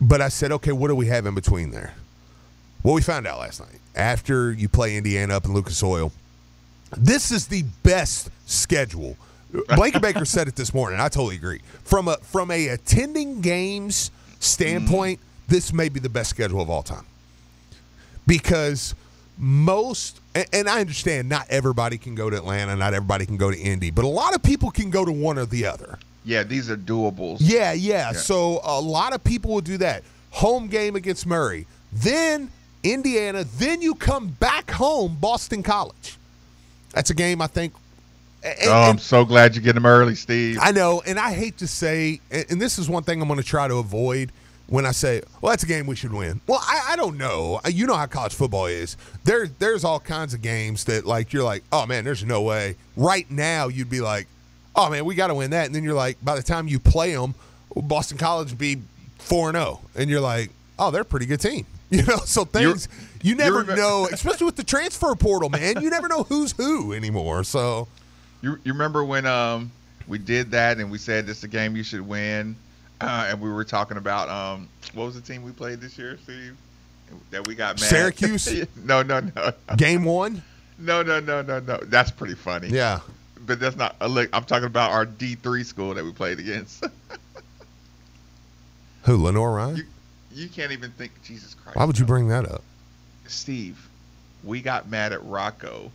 [0.00, 1.94] But I said, okay, what do we have in between there?
[2.82, 6.12] Well, we found out last night after you play Indiana up in Lucas Oil.
[6.96, 9.16] This is the best schedule.
[9.76, 11.00] Blake Baker said it this morning.
[11.00, 11.60] I totally agree.
[11.84, 15.52] From a from a attending games standpoint, mm-hmm.
[15.52, 17.06] this may be the best schedule of all time
[18.26, 18.94] because
[19.38, 23.50] most and, and I understand not everybody can go to Atlanta, not everybody can go
[23.50, 25.98] to Indy, but a lot of people can go to one or the other.
[26.24, 27.38] Yeah, these are doables.
[27.40, 28.12] Yeah, yeah.
[28.12, 30.02] So a lot of people will do that.
[30.30, 32.50] Home game against Murray, then
[32.82, 36.16] Indiana, then you come back home, Boston College.
[36.92, 37.72] That's a game I think.
[38.42, 40.58] and- Oh, I'm and- so glad you get them early, Steve.
[40.60, 43.46] I know, and I hate to say, and this is one thing I'm going to
[43.46, 44.32] try to avoid
[44.68, 47.60] when I say, "Well, that's a game we should win." Well, I, I don't know.
[47.68, 48.96] You know how college football is.
[49.24, 52.76] There, there's all kinds of games that like you're like, "Oh man, there's no way."
[52.96, 54.26] Right now, you'd be like,
[54.74, 56.78] "Oh man, we got to win that," and then you're like, by the time you
[56.78, 57.34] play them,
[57.74, 58.78] Boston College would be
[59.18, 62.44] four and zero, and you're like, "Oh, they're a pretty good team." You know, so
[62.44, 62.88] things
[63.22, 65.80] you never know, especially with the transfer portal, man.
[65.80, 67.44] You never know who's who anymore.
[67.44, 67.86] So.
[68.42, 69.70] You, you remember when um
[70.08, 72.56] we did that and we said this is a game you should win,
[73.00, 76.18] uh, and we were talking about um what was the team we played this year,
[76.22, 76.56] Steve?
[77.30, 77.88] That we got mad.
[77.88, 78.66] Syracuse?
[78.84, 80.42] no, no, no, Game one,
[80.78, 81.78] no, no, no, no, no.
[81.84, 82.68] That's pretty funny.
[82.68, 83.00] yeah.
[83.46, 83.94] but that's not.
[84.00, 86.84] Uh, look, I'm talking about our D3 school that we played against.
[89.04, 89.76] Who, Lenoir-Rhyne?
[89.76, 89.84] you,
[90.32, 91.12] you can't even think.
[91.22, 91.76] Jesus Christ.
[91.76, 92.62] Why would you bring that up?
[93.26, 93.86] Steve?
[94.42, 95.90] We got mad at Rocco.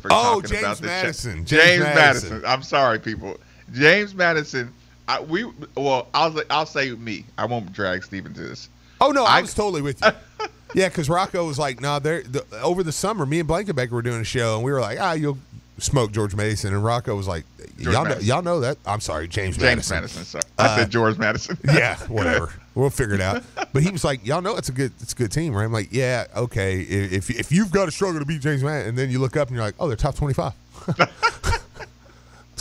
[0.00, 1.34] For Oh, talking James about the cha- Madison.
[1.46, 2.28] James, James Madison.
[2.30, 2.44] Madison.
[2.50, 3.38] I'm sorry, people.
[3.72, 4.72] James Madison.
[5.08, 5.44] I, we
[5.76, 7.24] well, I'll I'll say me.
[7.38, 8.68] I won't drag Steve into this.
[9.00, 10.12] Oh no, I, I- was totally with you.
[10.74, 13.26] yeah, because Rocco was like, "No, nah, they're the, over the summer.
[13.26, 15.38] Me and Blankenbecker were doing a show, and we were like, ah, you'll
[15.78, 17.44] smoke George Mason." And Rocco was like,
[17.78, 18.78] "Y'all know, y'all know that?
[18.86, 19.96] I'm sorry, James, James Madison.
[19.96, 20.24] Madison.
[20.24, 20.42] sorry.
[20.58, 21.58] I Uh, said George Madison.
[21.64, 22.52] yeah, whatever.
[22.74, 23.44] We'll figure it out.
[23.72, 25.72] But he was like, "Y'all know it's a good, it's a good team, right?" I'm
[25.72, 26.80] like, "Yeah, okay.
[26.80, 29.36] If if, if you've got to struggle to beat James Madison, and then you look
[29.36, 30.52] up and you're like, oh, they're top 25.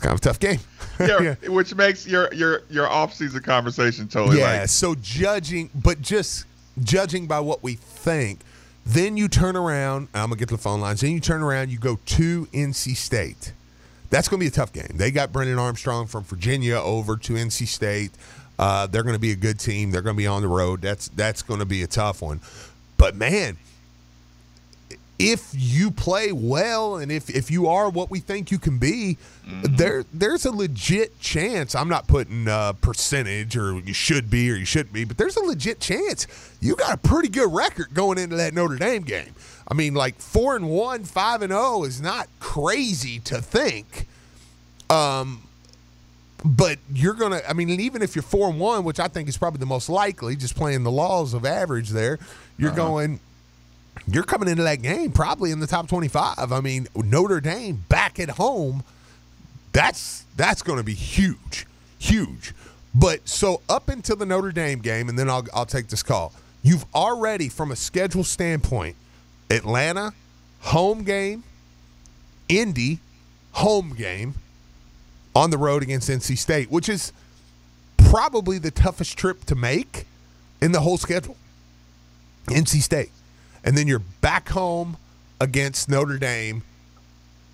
[0.03, 0.59] Kind of a tough game.
[0.99, 4.59] yeah, which makes your your your off season conversation totally Yeah.
[4.59, 6.43] like so judging, but just
[6.83, 8.41] judging by what we think,
[8.85, 10.09] then you turn around.
[10.13, 10.99] I'm gonna get to the phone lines.
[10.99, 11.69] Then you turn around.
[11.71, 13.53] You go to NC State.
[14.09, 14.91] That's gonna be a tough game.
[14.95, 18.11] They got Brennan Armstrong from Virginia over to NC State.
[18.59, 19.89] Uh, they're gonna be a good team.
[19.89, 20.81] They're gonna be on the road.
[20.81, 22.41] That's that's gonna be a tough one.
[22.97, 23.55] But man,
[25.19, 29.17] if you play well and if, if you are what we think you can be,
[29.63, 31.75] there there's a legit chance.
[31.75, 35.37] I'm not putting uh, percentage or you should be or you shouldn't be, but there's
[35.37, 36.27] a legit chance
[36.63, 39.35] you got a pretty good record going into that Notre Dame game.
[39.67, 44.07] I mean, like four and one, five and zero is not crazy to think.
[44.89, 45.43] Um,
[46.45, 47.41] but you're gonna.
[47.47, 49.89] I mean, even if you're four and one, which I think is probably the most
[49.89, 52.19] likely, just playing the laws of average, there,
[52.57, 53.19] you're going
[54.07, 56.51] you're coming into that game probably in the top 25.
[56.51, 58.83] I mean, Notre Dame back at home,
[59.71, 61.65] that's that's going to be huge,
[61.99, 62.53] huge.
[62.95, 66.33] But so up until the Notre Dame game, and then I'll I'll take this call.
[66.61, 68.95] You've already, from a schedule standpoint,
[69.49, 70.13] Atlanta
[70.61, 71.43] home game,
[72.47, 72.99] Indy
[73.51, 74.35] home game,
[75.35, 77.11] on the road against NC State, which is
[77.97, 80.05] probably the toughest trip to make
[80.61, 81.35] in the whole schedule.
[82.47, 83.09] NC State.
[83.63, 84.97] And then you're back home
[85.39, 86.63] against Notre Dame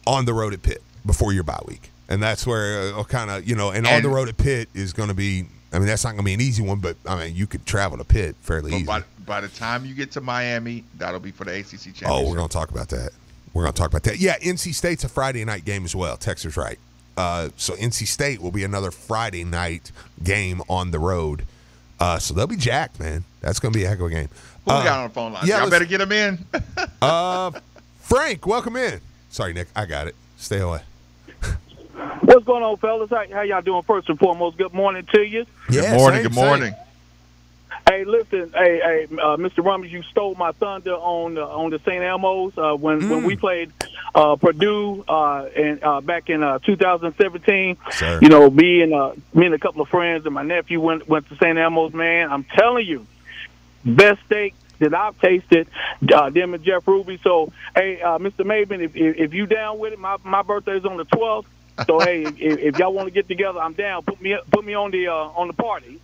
[0.06, 1.92] on the road at Pitt before your bye week.
[2.08, 4.94] And that's where uh, kind of, you know, and, on the road at Pitt is
[4.94, 7.16] going to be, I mean, that's not going to be an easy one, but I
[7.16, 8.86] mean, you could travel to Pitt fairly easy.
[8.86, 12.08] by, by the time you get to Miami, that'll be for the ACC championship.
[12.10, 13.12] Oh, we're going to talk about that.
[13.54, 14.18] We're going to talk about that.
[14.18, 16.18] Yeah, NC State's a Friday night game as well.
[16.18, 16.80] Texas right.
[17.16, 19.92] Uh, so NC State will be another Friday night
[20.24, 21.46] game on the road.
[22.00, 23.26] Uh, so they'll be jacked, man.
[23.42, 24.30] That's going to be a heck of a game.
[24.66, 25.46] Who Uh, we got on the phone line?
[25.48, 26.40] yeah, Y'all better get him in.
[27.02, 27.52] Uh,
[28.02, 29.00] Frank, welcome in.
[29.30, 29.70] Sorry, Nick.
[29.74, 30.16] I got it.
[30.38, 30.82] Stay away.
[32.22, 33.10] What's going on, fellas?
[33.10, 33.84] How, how y'all doing?
[33.84, 35.46] First and foremost, good morning to you.
[35.70, 36.18] Yeah, good morning.
[36.20, 36.76] same, good morning.
[37.88, 39.64] Hey, listen, hey, hey, uh, Mr.
[39.66, 42.04] Rummage, you stole my thunder on uh, on the St.
[42.04, 43.72] Elmo's uh, when when we played
[44.14, 47.78] uh, Purdue uh, and uh, back in uh, 2017.
[47.92, 48.20] Sir.
[48.22, 51.08] You know, me and uh, me and a couple of friends and my nephew went
[51.08, 51.58] went to St.
[51.58, 51.94] Elmo's.
[51.94, 53.08] Man, I'm telling you,
[53.86, 55.68] best steak that I've tasted.
[56.14, 57.20] Uh, them and Jeff Ruby.
[57.24, 58.46] So, hey, uh, Mr.
[58.46, 61.46] Maben, if, if if you down with it, my my birthday is on the 12th.
[61.88, 64.04] So, hey, if, if y'all want to get together, I'm down.
[64.04, 66.00] Put me put me on the uh, on the party.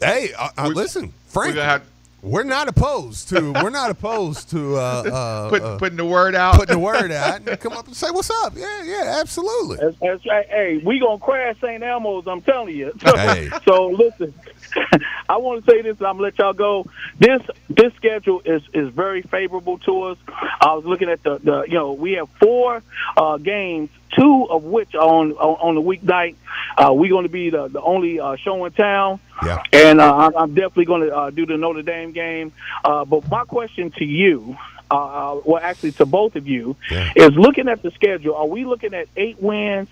[0.00, 1.56] Hey, uh, uh, We- listen, We're Frank.
[1.56, 1.82] have
[2.22, 6.34] we're not opposed to we're not opposed to uh, uh, Put, uh, putting the word
[6.36, 6.54] out.
[6.54, 8.52] putting the word out and come up and say what's up.
[8.56, 9.78] Yeah, yeah, absolutely.
[9.78, 10.46] That's, that's right.
[10.48, 11.82] Hey, we gonna crash St.
[11.82, 12.26] Elmo's.
[12.28, 12.92] I'm telling you.
[13.02, 13.50] Hey.
[13.64, 14.32] so listen,
[15.28, 15.98] I want to say this.
[15.98, 16.86] and I'm gonna let y'all go.
[17.18, 20.18] This this schedule is is very favorable to us.
[20.60, 22.82] I was looking at the the you know we have four
[23.16, 26.36] uh, games, two of which are on on, on the weeknight.
[26.76, 29.20] Uh, we're going to be the the only uh, show in town.
[29.44, 29.62] Yeah.
[29.72, 32.52] And uh, I'm, I'm definitely going to uh, do the Notre Dame game.
[32.84, 34.56] Uh, but my question to you,
[34.90, 37.12] well, actually to both of you, Yeah.
[37.16, 38.34] is looking at the schedule.
[38.36, 39.88] Are we looking at eight wins?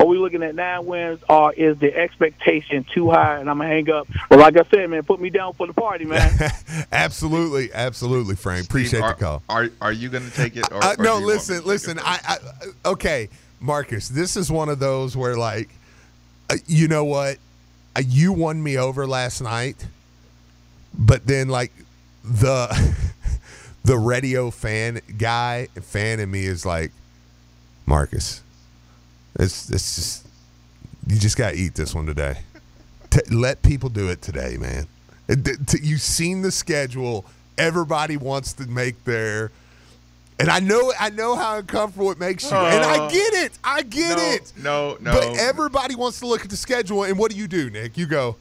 [0.00, 1.20] Are we looking at nine wins?
[1.28, 3.38] Or is the expectation too high?
[3.38, 4.08] And I'm gonna hang up.
[4.30, 6.32] Well, like I said, man, put me down for the party, man.
[6.92, 8.64] absolutely, absolutely, Frank.
[8.64, 9.42] Steve, Appreciate are, the call.
[9.50, 10.72] Are are you going to take it?
[10.72, 11.98] Or, Uh, or no, do you want me listen, listen.
[11.98, 13.28] I, I okay,
[13.60, 14.08] Marcus.
[14.08, 15.68] This is one of those where, like,
[16.48, 17.36] uh, you know what?
[17.94, 19.86] Uh, you won me over last night,
[20.94, 21.72] but then like
[22.24, 22.94] the
[23.84, 26.90] the radio fan guy fan in me is like,
[27.84, 28.42] Marcus,
[29.38, 30.26] it's it's just
[31.06, 32.38] you just got to eat this one today.
[33.10, 34.86] T- let people do it today, man.
[35.28, 37.24] Th- t- You've seen the schedule.
[37.58, 39.50] Everybody wants to make their
[40.38, 42.56] and I know I know how uncomfortable it makes you.
[42.56, 43.10] and I Oh.
[43.10, 43.52] get it.
[43.62, 44.52] I get no, it.
[44.56, 45.12] No, no.
[45.12, 47.98] But everybody wants to look at the schedule and what do you do, Nick?
[47.98, 48.36] You go,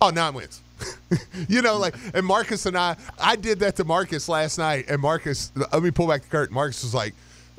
[0.00, 0.60] "Oh, nine wins."
[1.48, 5.00] you know, like and Marcus and I I did that to Marcus last night and
[5.00, 6.52] Marcus let me pull back the curtain.
[6.54, 7.14] Marcus was like,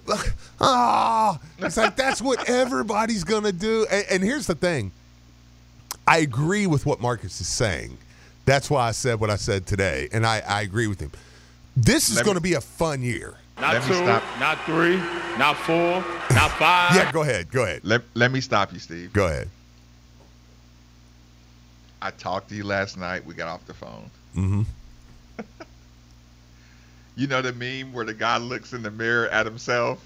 [0.61, 3.85] "Ah." it's like that's what everybody's going to do.
[3.91, 4.91] And, and here's the thing.
[6.07, 7.97] I agree with what Marcus is saying.
[8.45, 11.11] That's why I said what I said today, and I, I agree with him.
[11.75, 13.35] This is going to be a fun year.
[13.59, 14.23] Not Let two, stop.
[14.39, 14.97] not three,
[15.37, 16.03] not four,
[16.35, 16.95] not five.
[16.95, 17.49] Yeah, go ahead.
[17.51, 17.81] Go ahead.
[17.83, 19.13] let, let me stop you, Steve.
[19.13, 19.49] Go ahead.
[22.01, 23.25] I talked to you last night.
[23.25, 24.11] We got off the phone.
[24.35, 24.61] Mm-hmm.
[27.15, 30.03] You know the meme where the guy looks in the mirror at himself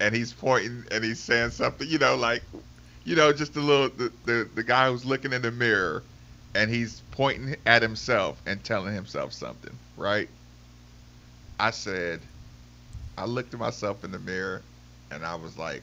[0.00, 2.42] and he's pointing and he's saying something, you know, like,
[3.04, 6.02] you know, just a little, the, the, the guy who's looking in the mirror
[6.54, 10.28] and he's pointing at himself and telling himself something, right?
[11.58, 12.20] I said,
[13.16, 14.62] I looked at myself in the mirror
[15.10, 15.82] and I was like,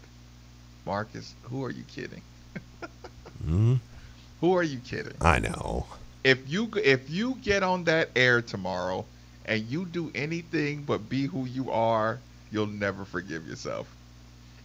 [0.86, 2.22] Marcus, who are you kidding?
[3.44, 3.76] Mm-hmm.
[4.42, 5.16] Who are you kidding?
[5.22, 5.86] I know.
[6.24, 9.06] if you if you get on that air tomorrow
[9.48, 12.20] and you do anything but be who you are,
[12.52, 13.96] you'll never forgive yourself.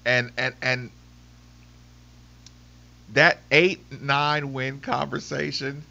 [0.05, 0.91] And and and
[3.13, 5.85] that eight nine win conversation,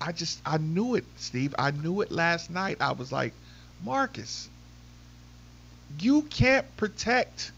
[0.00, 1.54] I just I knew it, Steve.
[1.58, 2.78] I knew it last night.
[2.80, 3.34] I was like,
[3.82, 4.50] Marcus,
[6.00, 7.52] you can't protect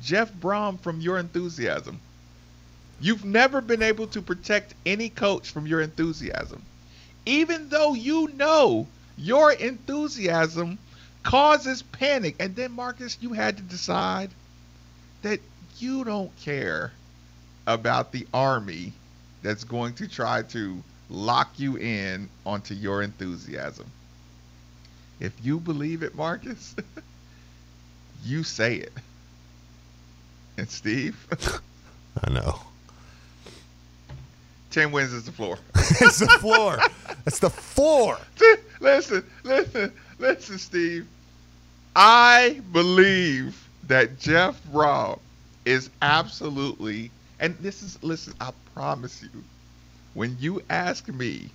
[0.00, 2.00] Jeff Brohm from your enthusiasm.
[3.00, 6.62] You've never been able to protect any coach from your enthusiasm.
[7.26, 8.86] Even though you know
[9.16, 10.78] your enthusiasm
[11.22, 12.36] causes panic.
[12.38, 14.30] And then, Marcus, you had to decide
[15.22, 15.40] that
[15.78, 16.92] you don't care
[17.66, 18.92] about the army
[19.42, 23.86] that's going to try to lock you in onto your enthusiasm.
[25.20, 26.74] If you believe it, Marcus,
[28.24, 28.92] you say it.
[30.58, 31.26] And Steve,
[32.24, 32.60] I know.
[34.70, 35.58] 10 wins is the floor.
[35.74, 36.78] it's the floor.
[37.26, 38.18] It's the floor.
[38.80, 41.06] Listen, listen, listen, Steve.
[41.94, 45.18] I believe that Jeff Brohm
[45.64, 47.10] is absolutely,
[47.40, 49.42] and this is, listen, I promise you,
[50.14, 51.50] when you ask me,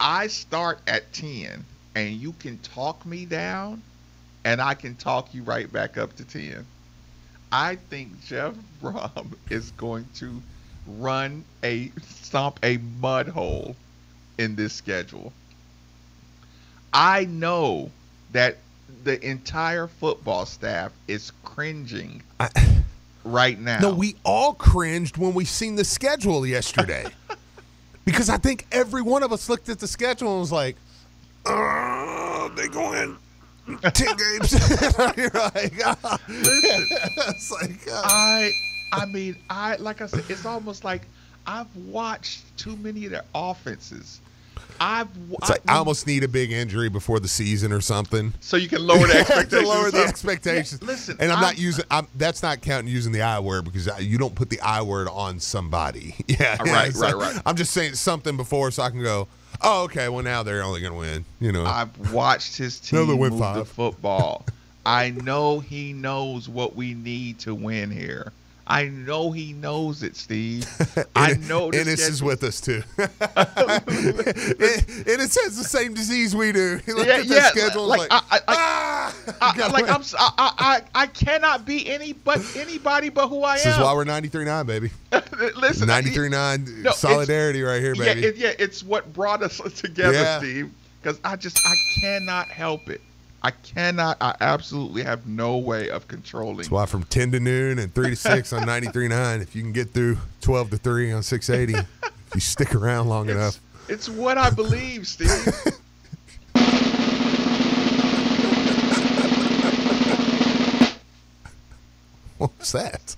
[0.00, 3.82] I start at 10 and you can talk me down
[4.44, 6.64] and I can talk you right back up to 10.
[7.52, 10.42] I think Jeff Brohm is going to
[10.86, 13.76] run a stomp a mud hole
[14.38, 15.32] in this schedule.
[16.92, 17.90] I know
[18.32, 18.58] that
[19.04, 22.50] the entire football staff is cringing I,
[23.24, 23.80] right now.
[23.80, 27.06] no, we all cringed when we seen the schedule yesterday.
[28.04, 30.76] because I think every one of us looked at the schedule and was like,
[31.46, 33.16] oh, they going
[33.66, 34.52] 10 games.
[35.16, 35.74] You're like,
[36.04, 36.18] ah.
[36.28, 38.02] it's like, ah.
[38.04, 38.52] I
[38.92, 41.02] I mean, I like I said, it's almost like
[41.46, 44.20] I've watched too many of their offenses.
[44.82, 48.32] I've wa- It's like I almost need a big injury before the season or something.
[48.40, 49.68] so you can lower the to expectations.
[49.68, 50.78] lower the expectations.
[50.82, 51.84] Yeah, listen, and I'm, not I'm- using.
[51.90, 54.82] I'm, that's not counting using the I word because I, you don't put the I
[54.82, 56.14] word on somebody.
[56.26, 57.40] Yeah, Right, yeah, it's right, right.
[57.46, 59.28] I'm just saying something before so I can go.
[59.60, 60.08] Oh, okay.
[60.08, 61.24] Well, now they're only going to win.
[61.40, 61.64] You know.
[61.64, 63.56] I've watched his team they'll win move five.
[63.56, 64.44] the football.
[64.84, 68.32] I know he knows what we need to win here.
[68.66, 70.66] I know he knows it, Steve.
[71.16, 71.70] I know.
[71.70, 72.82] Ennis is with us too.
[72.98, 73.08] En-
[75.06, 76.80] Ennis has the same disease we do.
[76.86, 79.14] Yeah, at the yeah, schedule like, I- like, I- I- ah!
[79.40, 79.94] I, Gotta like win.
[79.94, 83.70] I'm, I, I, I- I cannot be any but anybody but who I This am.
[83.72, 84.90] This is why we're 93.9, baby.
[85.56, 88.20] Listen, 93.9 No, solidarity right here, baby.
[88.20, 90.38] Yeah, it, yeah, it's what brought us together, Yeah.
[90.38, 90.70] Steve.
[91.02, 93.00] Because I just I cannot help it.
[93.44, 94.18] I cannot.
[94.20, 96.58] I absolutely have no way of controlling.
[96.58, 99.72] That's why from 10 to noon and 3 to 6 on 93.9, if you can
[99.72, 103.60] get through 12 to 3 on 680, if you stick around long It's, enough.
[103.88, 105.28] it's what I believe, Steve.
[112.38, 113.16] What was that?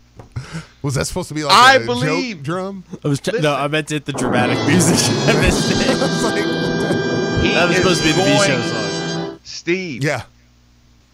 [0.82, 2.84] Was that supposed to be like I a joke believe- drum?
[3.04, 4.96] I was tr- no, I meant to hit the dramatic music.
[5.28, 5.76] I missed it.
[5.80, 6.44] It's like-
[7.54, 8.83] That was supposed to be the V going- show song.
[9.44, 10.02] Steve.
[10.02, 10.22] yeah.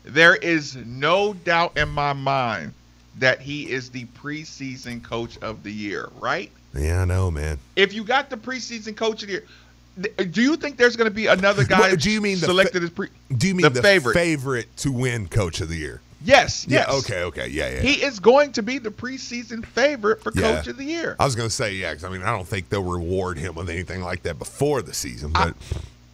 [0.05, 2.73] There is no doubt in my mind
[3.19, 6.51] that he is the preseason coach of the year, right?
[6.75, 7.59] Yeah, I know, man.
[7.77, 11.15] If you got the preseason coach of the year, do you think there's going to
[11.15, 13.09] be another guy do you mean selected fa- as pre?
[13.37, 14.15] Do you mean The the, favorite.
[14.15, 16.01] favorite to win coach of the year?
[16.25, 16.87] Yes, yes.
[16.89, 17.49] Yeah, okay, okay.
[17.49, 17.81] Yeah, yeah.
[17.81, 20.57] He is going to be the preseason favorite for Yeah.
[20.57, 21.17] coach of the year.
[21.19, 23.55] I was going to say, yeah, because I mean, I don't think they'll reward him
[23.55, 25.33] with anything like that before the season.
[25.33, 25.55] But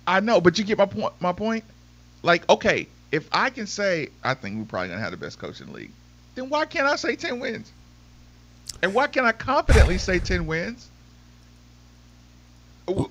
[0.07, 1.13] I know, but you get my point.
[1.21, 1.63] My point.
[2.27, 5.61] Like, okay, if I can say I think we're probably gonna have the best coach
[5.61, 5.93] in the league,
[6.35, 7.71] then why can't I say ten wins?
[8.83, 10.89] And why can't I confidently say ten wins?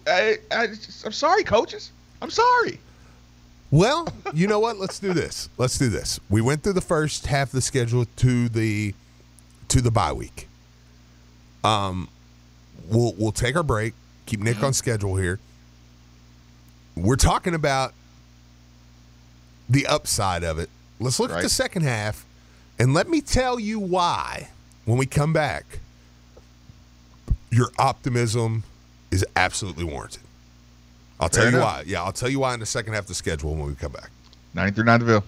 [0.06, 0.68] I, I,
[1.06, 1.92] I'm sorry, coaches.
[2.22, 2.80] I'm sorry.
[3.72, 4.78] Well, you know what?
[4.78, 5.50] Let's do this.
[5.58, 6.20] Let's do this.
[6.30, 8.94] We went through the first half of the schedule to the
[9.70, 10.50] to the bye week.
[11.64, 12.10] Um,
[12.90, 13.94] we'll we'll take our break.
[14.26, 15.40] Keep Nick on schedule here.
[16.98, 17.94] We're talking about
[19.70, 20.70] the upside of it.
[21.00, 22.26] Let's look at the second half,
[22.80, 24.50] and let me tell you why.
[24.86, 25.80] When we come back,
[27.50, 28.64] your optimism
[29.12, 30.22] is absolutely warranted.
[31.20, 31.78] I'll tell Fair you enough.
[31.78, 31.84] why.
[31.88, 33.92] Yeah, I'll tell you why in the second half of the schedule when we come
[33.94, 34.10] back.
[34.54, 35.24] 93 Nineville.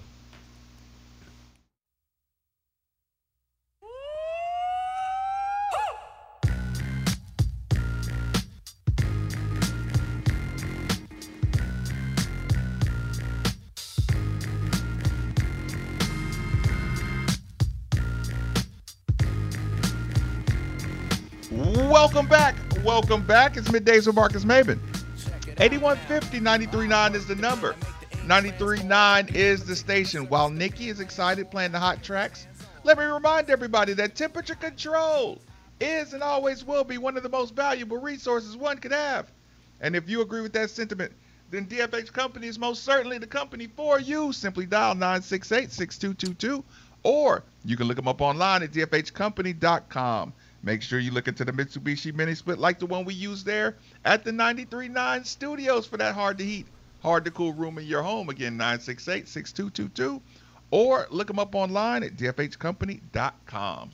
[22.07, 22.55] Welcome back.
[22.85, 23.57] Welcome back.
[23.57, 24.79] It's middays with Marcus Maben.
[25.59, 27.75] 8150 939 is the number.
[28.25, 30.29] 939 is the station.
[30.29, 32.47] While Nikki is excited playing the hot tracks,
[32.85, 35.37] let me remind everybody that temperature control
[35.81, 39.29] is and always will be one of the most valuable resources one could have.
[39.81, 41.11] And if you agree with that sentiment,
[41.51, 44.31] then DFH Company is most certainly the company for you.
[44.31, 46.63] Simply dial 968 6222
[47.03, 50.33] or you can look them up online at dfhcompany.com.
[50.63, 53.75] Make sure you look into the Mitsubishi Mini Split like the one we use there
[54.05, 56.65] at the 93.9 studios for that hard to heat,
[57.01, 58.29] hard to cool room in your home.
[58.29, 60.21] Again, 968 6222
[60.71, 63.91] or look them up online at dfhcompany.com.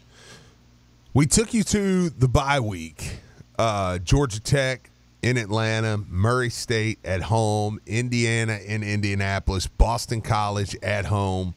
[1.13, 3.17] We took you to the bye week.
[3.57, 4.89] Uh, Georgia Tech
[5.21, 11.53] in Atlanta, Murray State at home, Indiana in Indianapolis, Boston College at home,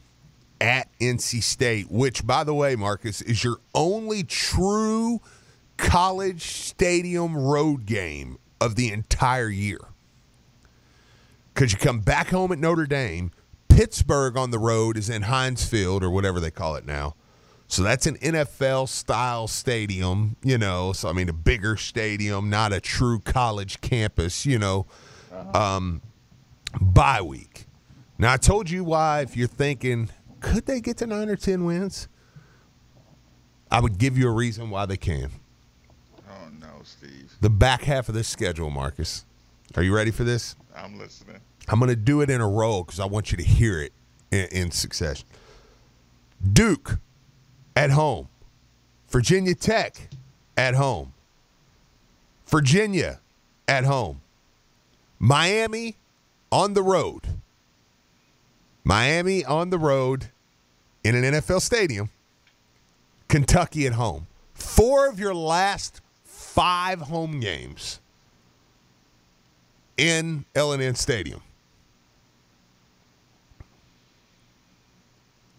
[0.59, 5.21] at NC State, which, by the way, Marcus, is your only true
[5.77, 9.79] college stadium road game of the entire year.
[11.53, 13.31] Because you come back home at Notre Dame,
[13.69, 17.15] Pittsburgh on the road is in Heinz Field or whatever they call it now.
[17.67, 20.93] So that's an NFL style stadium, you know.
[20.93, 24.85] So I mean, a bigger stadium, not a true college campus, you know.
[25.53, 26.01] Um,
[26.81, 27.65] bye week.
[28.17, 29.21] Now I told you why.
[29.21, 32.07] If you're thinking, could they get to nine or ten wins?
[33.69, 35.29] I would give you a reason why they can.
[36.29, 37.35] Oh, no, Steve.
[37.41, 39.25] The back half of this schedule, Marcus.
[39.75, 40.55] Are you ready for this?
[40.75, 41.41] I'm listening.
[41.67, 43.91] I'm going to do it in a row because I want you to hear it
[44.31, 45.27] in, in succession.
[46.53, 46.99] Duke
[47.75, 48.29] at home.
[49.09, 50.09] Virginia Tech
[50.55, 51.13] at home.
[52.47, 53.19] Virginia
[53.67, 54.21] at home.
[55.19, 55.97] Miami
[56.51, 57.36] on the road.
[58.87, 60.27] Miami on the road
[61.03, 62.09] in an NFL stadium.
[63.27, 64.27] Kentucky at home.
[64.53, 67.99] Four of your last five home games
[69.97, 71.41] in L&N Stadium.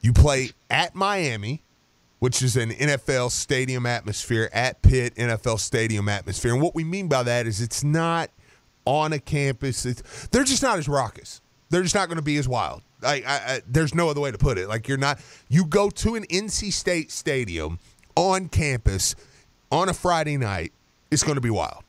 [0.01, 1.61] You play at Miami,
[2.21, 6.55] which is an NFL stadium atmosphere, at Pitt, NFL stadium atmosphere.
[6.55, 8.31] And what we mean by that is it's not
[8.87, 9.85] on a campus.
[9.85, 11.43] It's, they're just not as raucous.
[11.69, 12.81] They're just not going to be as wild.
[13.01, 14.69] Like I, I, there's no other way to put it.
[14.69, 15.21] Like you're not.
[15.49, 17.79] You go to an NC State stadium
[18.17, 19.15] on campus
[19.71, 20.73] on a Friday night,
[21.11, 21.85] it's going to be wild.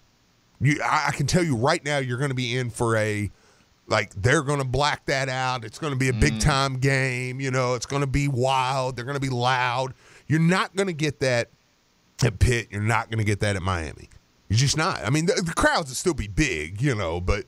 [0.61, 3.31] You, I, I can tell you right now, you're going to be in for a
[3.87, 5.65] like they're going to black that out.
[5.65, 6.41] It's going to be a big mm.
[6.41, 7.39] time game.
[7.39, 8.95] You know, it's going to be wild.
[8.95, 9.93] They're going to be loud.
[10.27, 11.49] You're not going to get that
[12.23, 12.67] at Pitt.
[12.69, 14.09] You're not going to get that at Miami.
[14.47, 15.03] You're just not.
[15.03, 17.45] I mean, the, the crowds will still be big, you know, but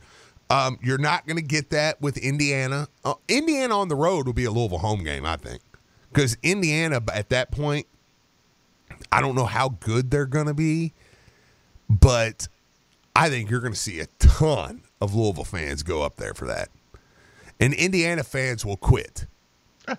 [0.52, 2.89] um, you're not going to get that with Indiana.
[3.06, 5.62] Uh, Indiana on the road will be a Louisville home game, I think,
[6.12, 7.88] because Indiana at that point,
[9.14, 10.91] I don't know how good they're going to be,
[11.89, 12.49] but
[13.16, 16.47] I think you're going to see a ton of Louisville fans go up there for
[16.47, 16.68] that,
[17.58, 19.26] and Indiana fans will quit.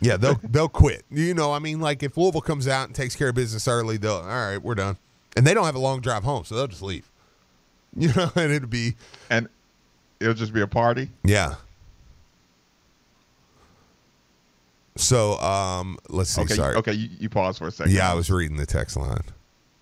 [0.00, 1.04] Yeah, they'll they'll quit.
[1.10, 3.96] You know, I mean, like if Louisville comes out and takes care of business early,
[3.96, 4.96] they'll all right, we're done,
[5.36, 7.07] and they don't have a long drive home, so they'll just leave.
[7.96, 8.94] You know, and it'd be
[9.30, 9.48] and
[10.20, 11.10] it'll just be a party.
[11.24, 11.54] yeah.
[14.96, 16.42] So, um, let's see.
[16.42, 16.74] Okay, sorry.
[16.76, 17.92] okay, you, you pause for a second.
[17.92, 19.22] Yeah, I was reading the text line.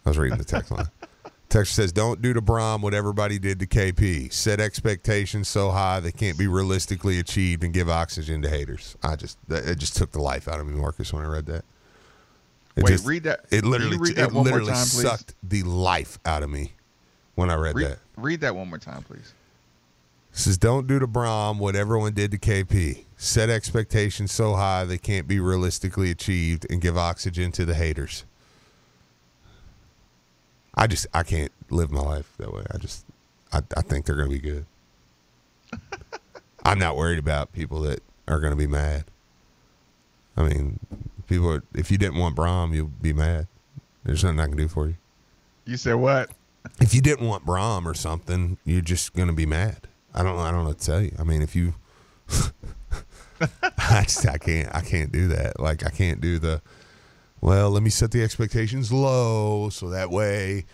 [0.04, 0.86] I was reading the text line.
[1.48, 4.32] Text says, "Don't do to Brohm what everybody did to KP.
[4.32, 9.14] Set expectations so high they can't be realistically achieved, and give oxygen to haters." I
[9.14, 11.64] just it just took the life out of me, Marcus, when I read that.
[12.74, 13.44] It Wait, just- read that.
[13.50, 16.72] It literally, it literally time, sucked the life out of me
[17.36, 17.98] when I read Read, that.
[18.16, 19.32] read that one more time, please.
[20.32, 23.04] It says, "Don't do to Brohm what everyone did to KP.
[23.16, 28.24] Set expectations so high they can't be realistically achieved, and give oxygen to the haters."
[30.74, 32.64] I just I can't live my life that way.
[32.74, 33.06] I just
[33.52, 34.66] I, I think they're going to be good.
[36.64, 39.04] I'm not worried about people that are going to be mad.
[40.36, 40.78] I mean,
[41.28, 41.50] people.
[41.50, 43.46] Are, if you didn't want Brohm, you'll be mad.
[44.04, 44.96] There's nothing I can do for you.
[45.64, 46.30] You said what?
[46.80, 49.88] If you didn't want Brohm or something, you're just going to be mad.
[50.14, 50.38] I don't.
[50.38, 51.12] I don't know what to tell you.
[51.18, 51.74] I mean, if you,
[53.78, 54.74] I just I can't.
[54.74, 55.60] I can't do that.
[55.60, 56.62] Like I can't do the.
[57.40, 60.64] Well, let me set the expectations low so that way,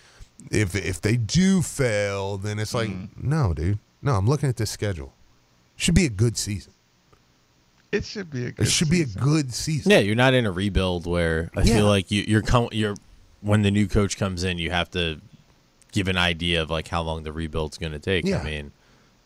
[0.51, 3.09] if if they do fail, then it's like mm.
[3.20, 3.78] no, dude.
[4.01, 5.12] No, I'm looking at this schedule.
[5.76, 6.72] Should be a good season.
[7.90, 9.12] It should be a good It should season.
[9.12, 9.90] be a good season.
[9.90, 11.74] Yeah, you're not in a rebuild where I Yeah.
[11.76, 12.95] feel like you, you're com- you're
[13.40, 15.20] when the new coach comes in, you have to
[15.93, 18.24] give an idea of like how long the rebuild's going to take.
[18.24, 18.40] Yeah.
[18.40, 18.72] I mean,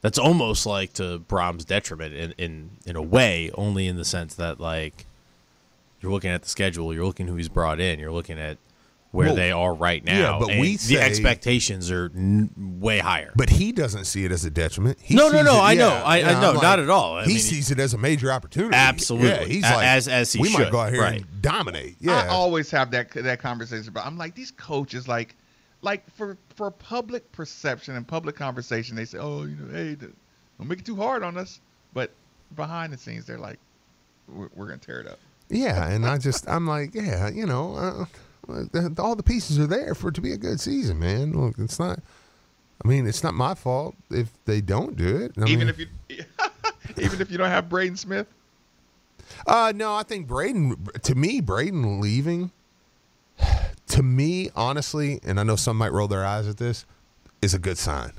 [0.02, 4.34] that's almost like to Brohm's detriment in, in in a way, only in the sense
[4.34, 5.06] that like
[6.00, 8.58] you're looking at the schedule, you're looking who he's brought in, you're looking at
[9.12, 10.18] where Well, they are right now.
[10.32, 12.50] yeah, but and we the expectations are n-
[12.80, 13.32] way higher.
[13.34, 14.98] But he doesn't see it as a detriment.
[15.00, 15.88] He No, no, sees no, it- I know.
[15.88, 17.14] yeah, I- I yeah, know, I'm not at all.
[17.16, 18.74] I he mean, sees it as a major opportunity.
[18.76, 19.28] Absolutely.
[19.30, 21.22] Yeah, he's A- like, as- as he we might go out here right.
[21.22, 21.92] and dominate.
[21.92, 25.34] I Yeah, always have that that conversation, but I'm like these coaches, like,
[25.82, 30.68] like for for public perception and public conversation, they say, oh, you know, hey, don't
[30.68, 31.60] make it too hard on us.
[31.92, 32.10] But
[32.54, 33.58] behind the scenes, they're like,
[34.28, 35.18] we're, we're gonna tear it up.
[35.48, 38.04] yeah, and I just, I'm like, yeah, you know, uh,
[38.98, 41.32] all the pieces are there for it to be a good season, man.
[41.32, 42.00] Look, it's not.
[42.84, 45.32] I mean, it's not my fault if they don't do it.
[45.38, 45.86] I even mean, if you,
[46.98, 48.26] even if you don't have Braden Smith.
[49.46, 50.86] Uh, no, I think Braden.
[51.02, 52.50] To me, Braden leaving.
[53.88, 56.84] To me, honestly, and I know some might roll their eyes at this,
[57.40, 58.12] is a good sign.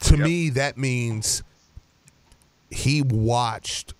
[0.00, 0.24] To Yep.
[0.24, 1.42] me, that means
[2.70, 3.94] he watched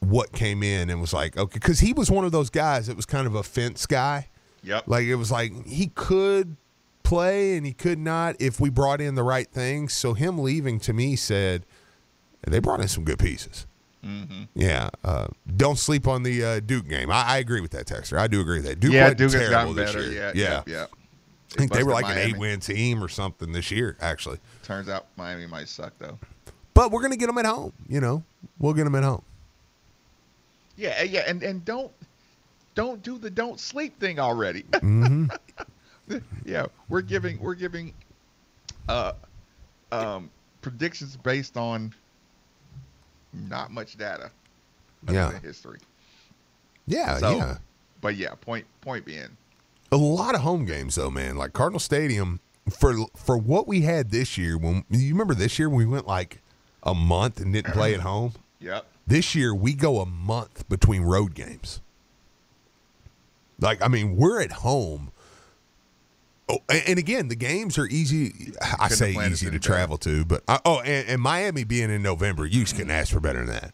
[0.00, 2.96] what came in and was like, okay, because he was one of those guys that
[2.96, 4.28] was kind of a fence guy.
[4.62, 4.84] Yep.
[4.86, 6.56] Like it was like he could
[7.02, 9.92] play and he could not if we brought in the right things.
[9.92, 11.64] So him leaving to me said
[12.46, 13.66] they brought in some good pieces.
[14.54, 17.10] Yeah, uh, don't sleep on the uh, Duke game.
[17.10, 18.18] I, I agree with that, Texter.
[18.18, 18.80] I do agree with that.
[18.80, 20.10] Duke yeah, Duke has terrible gotten this better.
[20.10, 20.12] year.
[20.12, 20.62] Yeah, yeah.
[20.66, 20.86] yeah, yeah.
[21.52, 24.38] I think they were like busted an eight-win team or something this year, actually.
[24.62, 26.18] Turns out Miami might suck though.
[26.74, 27.72] But we're gonna get them at home.
[27.88, 28.24] You know,
[28.58, 29.22] we'll get them at home.
[30.76, 31.92] Yeah, yeah, and and don't
[32.74, 34.64] don't do the don't sleep thing already.
[34.72, 36.18] Mm-hmm.
[36.44, 37.94] yeah, we're giving we're giving
[38.88, 39.12] uh
[39.92, 40.30] um
[40.60, 41.94] predictions based on
[43.32, 44.30] not much data.
[45.10, 45.38] Yeah.
[45.40, 45.78] history.
[46.86, 47.56] Yeah, So, yeah.
[48.00, 49.36] But yeah, point point being,
[49.92, 51.36] A lot of home games though, man.
[51.36, 54.58] Like Cardinal Stadium for for what we had this year.
[54.58, 56.40] When you remember this year when we went like
[56.82, 58.32] a month and didn't play at home.
[58.60, 58.86] yep.
[59.06, 61.80] This year we go a month between road games.
[63.60, 65.12] Like I mean, we're at home.
[66.48, 68.52] Oh, and, again, the games are easy.
[68.60, 69.58] I Couldn't say easy to better.
[69.62, 73.12] travel to, but uh, oh, and, and Miami being in November, you just couldn't ask
[73.12, 73.72] for better than that.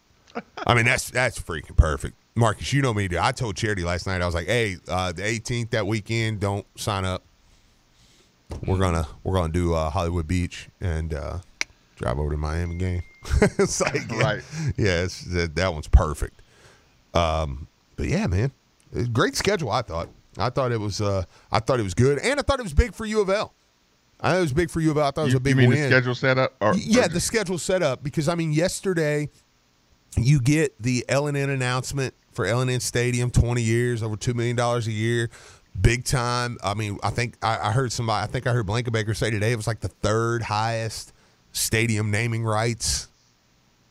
[0.67, 2.73] I mean, that's that's freaking perfect, Marcus.
[2.73, 3.19] You know me, dude.
[3.19, 4.21] I told Charity last night.
[4.23, 7.25] I was like, "Hey, uh, the 18th that weekend, don't sign up.
[8.65, 11.39] We're gonna we're gonna do uh, Hollywood Beach and uh,
[11.97, 13.03] drive over to Miami game."
[13.59, 14.43] it's like, Right.
[14.77, 16.41] Yeah, it's, that, that one's perfect.
[17.15, 17.67] Um,
[17.97, 18.53] but yeah, man,
[19.13, 20.09] Great schedule, I thought.
[20.39, 21.01] I thought it was.
[21.01, 23.29] Uh, I thought it was good, and I thought it was big for U of
[23.31, 23.53] L.
[24.21, 25.07] I thought it was big for U of L.
[25.07, 25.83] I thought it was You, a big you mean win.
[25.83, 26.55] the schedule setup?
[26.61, 29.29] Or, Yeah, or- the schedule set up because I mean, yesterday
[30.17, 34.93] you get the L&N announcement for L&N Stadium, twenty years, over two million dollars a
[34.93, 35.31] year,
[35.81, 36.57] big time.
[36.63, 38.25] I mean, I think I, I heard somebody.
[38.25, 41.13] I think I heard Blankenbaker say today it was like the third highest
[41.53, 43.09] stadium naming rights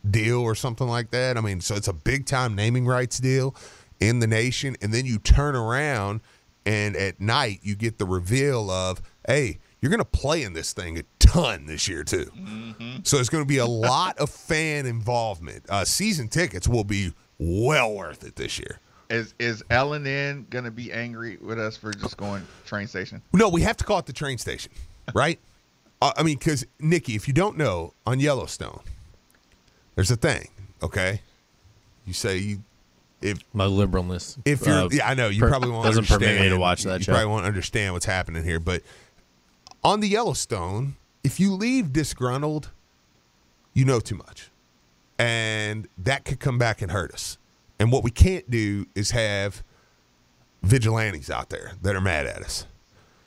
[0.10, 1.38] deal or something like that.
[1.38, 3.56] I mean, so it's a big time naming rights deal
[4.00, 6.22] in the nation, and then you turn around
[6.68, 10.74] and at night you get the reveal of, hey, you're going to play in this
[10.74, 12.30] thing a ton this year too.
[13.04, 15.66] So it's going to be a lot of fan involvement.
[15.70, 18.80] Uh, season tickets will be well worth it this year.
[19.10, 23.22] is is L and N gonna be angry with us for just going train station?
[23.32, 24.72] No, we have to call it the train station,
[25.14, 25.40] right?
[26.02, 28.82] uh, I mean, because Nikki, if you don't know, on Yellowstone,
[29.96, 30.50] there's a thing.
[30.84, 31.22] Okay,
[32.06, 32.64] you say you
[33.22, 34.38] if My liberalness.
[34.46, 36.84] if you're uh, yeah, I know you per- probably won't doesn't permit me to watch
[36.84, 37.12] that You show.
[37.14, 38.84] probably won't understand what's happening here, but
[39.84, 42.72] on the Yellowstone, if you leave disgruntled,
[43.74, 44.50] you know too much,
[45.20, 47.38] and that could come back and hurt us.
[47.80, 49.64] And what we can't do is have
[50.64, 52.66] vigilantes out there that are mad at us.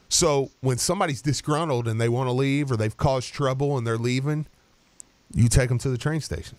[0.08, 3.96] So when somebody's disgruntled and they want to leave or they've caused trouble and they're
[3.98, 4.46] leaving,
[5.32, 6.58] you take them to the train station.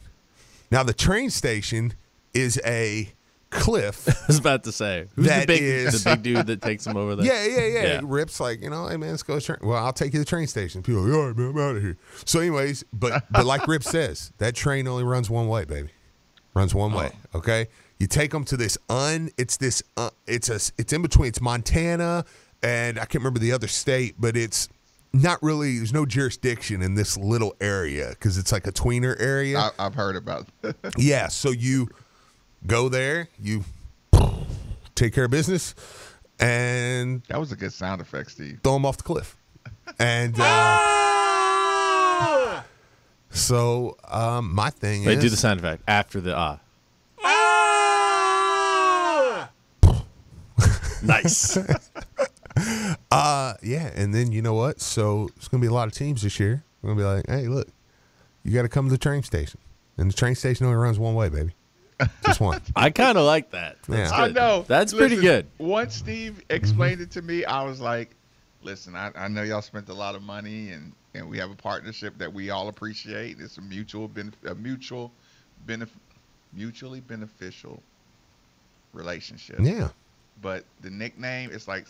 [0.71, 1.93] Now the train station
[2.33, 3.11] is a
[3.51, 6.61] cliff I was about to say, who's That the big, is- the big dude that
[6.61, 7.25] takes him over there?
[7.25, 7.93] Yeah, yeah, yeah.
[7.93, 8.01] Yeah.
[8.03, 9.59] Rip's like, you know, hey man, let's go to train.
[9.61, 10.81] Well, I'll take you to the train station.
[10.81, 11.97] People are like, all right, man, I'm out of here.
[12.25, 15.89] So, anyways, but but like Rip says, that train only runs one way, baby.
[16.53, 17.11] Runs one way.
[17.35, 17.67] Okay.
[17.99, 19.29] You take them to this un.
[19.37, 19.83] It's this.
[19.95, 20.55] Uh, it's a.
[20.79, 21.27] It's in between.
[21.29, 22.25] It's Montana
[22.63, 24.67] and I can't remember the other state, but it's
[25.13, 25.77] not really.
[25.77, 29.59] There's no jurisdiction in this little area because it's like a tweener area.
[29.59, 30.47] I, I've heard about.
[30.97, 31.89] Yeah, so you
[32.65, 33.63] go there, you
[34.95, 35.75] take care of business,
[36.39, 38.59] and that was a good sound effect, Steve.
[38.63, 39.37] throw them off the cliff.
[39.99, 41.01] And uh,
[43.29, 46.59] so um, my thing Wait, is do the sound effect after the ah.
[51.03, 51.57] nice.
[53.11, 54.81] uh, yeah, and then you know what?
[54.81, 56.63] So it's gonna be a lot of teams this year.
[56.81, 57.67] We're gonna be like, hey, look,
[58.43, 59.59] you got to come to the train station,
[59.97, 61.53] and the train station only runs one way, baby,
[62.25, 62.61] just one.
[62.75, 63.81] I kind of like that.
[63.83, 64.17] That's Yeah.
[64.17, 64.65] I know.
[64.67, 65.47] That's pretty good.
[65.57, 68.11] Once Steve explained it to me, I was like,
[68.63, 71.55] listen, I, I know y'all spent a lot of money and, and we have a
[71.55, 73.37] partnership that we all appreciate.
[73.39, 75.11] It's a mutual benef- a mutual
[75.67, 75.89] benef-
[76.53, 77.81] mutually beneficial
[78.93, 79.57] relationship.
[79.59, 79.89] Yeah.
[80.41, 81.85] But the nickname, it's like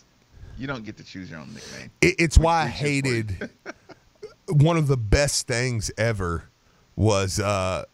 [0.58, 1.90] you don't get to choose your own nickname.
[2.00, 3.50] It, it's why I we choose hated
[4.48, 6.44] one of the best things ever
[6.94, 7.84] was uh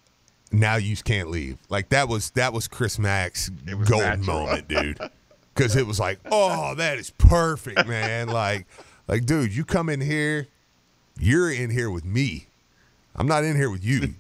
[0.53, 1.59] now you can't leave.
[1.69, 4.47] Like that was that was Chris Mack's was golden natural.
[4.47, 4.99] moment, dude.
[5.55, 8.67] Cuz it was like, "Oh, that is perfect, man." Like
[9.09, 10.47] like dude, you come in here,
[11.19, 12.47] you're in here with me.
[13.17, 14.15] I'm not in here with you.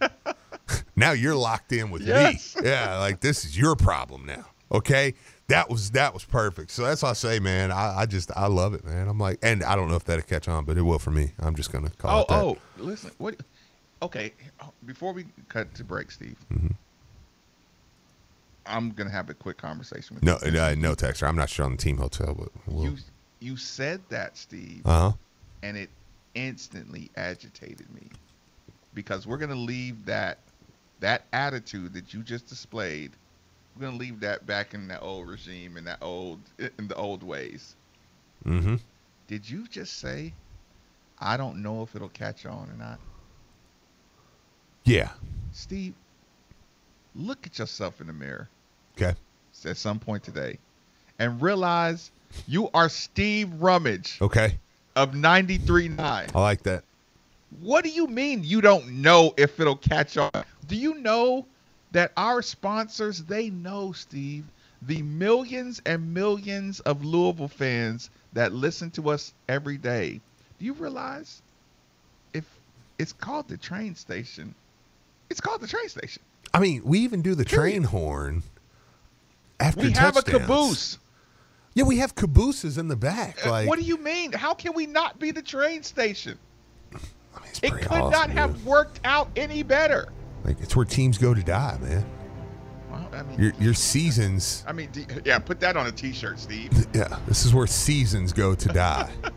[0.97, 2.57] now you're locked in with Yes.
[2.57, 2.69] me.
[2.69, 4.47] Yeah, like this is your problem now.
[4.73, 5.15] Okay?
[5.47, 6.71] That was that was perfect.
[6.73, 7.71] So that's what I say, man.
[7.71, 9.09] I, I just I love it, man.
[9.09, 11.31] I'm like, and I don't know if that'll catch on, but it will for me.
[11.39, 12.43] I'm just gonna call Oh, it that.
[12.45, 13.13] oh, listen.
[13.17, 13.37] What?
[14.01, 14.33] Okay,
[14.87, 16.69] before we cut to break, Steve, Mm-hmm.
[18.67, 20.61] I'm gonna have a quick conversation with No, you.
[20.61, 21.27] uh, no, Texter.
[21.27, 22.97] I'm not sure on the team hotel, but we'll, You
[23.41, 25.17] you said that, Steve, uh huh.
[25.63, 25.89] and it
[26.35, 28.09] instantly agitated me
[28.95, 30.39] because we're gonna leave that
[31.01, 33.13] that attitude that you just displayed.
[33.75, 37.23] We're gonna leave that back in that old regime in that old in the old
[37.23, 37.75] ways.
[38.45, 38.77] Mm-hmm.
[39.29, 40.35] Did you just say?
[41.21, 42.99] I don't know if it'll catch on or not.
[44.89, 45.11] Yeah.
[45.53, 45.93] Steve,
[47.15, 48.49] look at yourself in the mirror
[48.97, 49.15] Okay.
[49.67, 50.57] at some point today
[51.19, 52.11] and realize
[52.47, 54.59] you are Steve Rummage Okay.
[54.97, 55.99] of 93.9.
[56.35, 56.85] I like that.
[57.61, 60.31] What do you mean you don't know if it'll catch on?
[60.67, 61.45] Do you know
[61.93, 64.45] that our sponsors, they know, Steve,
[64.83, 70.21] the millions and millions of Louisville fans that listen to us every day.
[70.59, 71.43] Do you realize
[72.33, 72.45] if
[72.99, 74.55] it's called the train station,
[75.31, 76.23] it's called the train station.
[76.55, 78.43] I mean, we even do the train horn
[79.61, 80.99] after We have a caboose.
[81.75, 83.47] Yeah, we have cabooses in the back.
[83.47, 84.33] Uh, Like, what do you mean?
[84.33, 86.39] How can we not be the train station?
[86.93, 86.97] I
[87.41, 88.37] mean, It could awesome, not dude.
[88.39, 90.09] have worked out any better.
[90.45, 92.05] Like, it's where teams go to die, man.
[92.91, 94.65] Well, I mean, Your your seasons.
[94.67, 94.89] I mean,
[95.25, 96.73] yeah, put that on a T-shirt, Steve.
[96.95, 99.11] Yeah, this is where seasons go to die.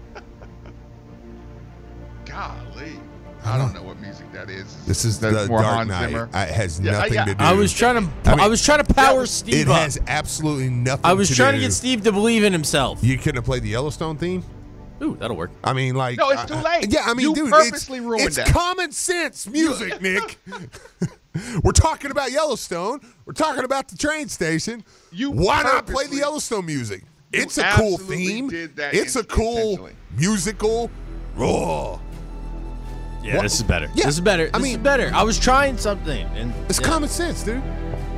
[2.25, 2.99] Golly.
[3.43, 3.73] I don't uh-huh.
[3.73, 4.85] know what music that is.
[4.85, 6.09] This is That's the more Dark Hans Knight.
[6.09, 6.29] Zimmer.
[6.33, 7.43] I- It has Yeah, I- nothing yeah, to do.
[7.43, 8.29] I was trying to.
[8.29, 9.77] I I, mean, was trying to power Steve It up.
[9.81, 11.05] has absolutely nothing.
[11.05, 12.99] I was to trying to do- get Steve to believe in himself.
[13.03, 14.43] You couldn't have played the Yellowstone theme.
[15.01, 15.49] Ooh, that'll work.
[15.63, 16.93] I mean, like No, it's too I- late.
[16.93, 18.47] yeah, I mean, You dude, purposely it's, ruined it's that.
[18.47, 20.37] common sense music, Nick.
[21.63, 22.99] We're talking about Yellowstone.
[23.25, 24.83] We're talking about the train station.
[25.11, 27.03] You Why not play the purposely- Yellowstone music?
[27.33, 28.47] It's a cool absolutely theme.
[28.49, 29.93] did that It's a cool intentionally.
[30.17, 30.91] musical.
[31.39, 31.99] Oh,
[33.23, 33.87] Yeah, What- this is better.
[33.93, 34.49] Yeah, This is better.
[34.53, 35.11] I This mean- is better.
[35.13, 36.87] I was trying something, and it's yeah.
[36.87, 37.61] common sense, dude.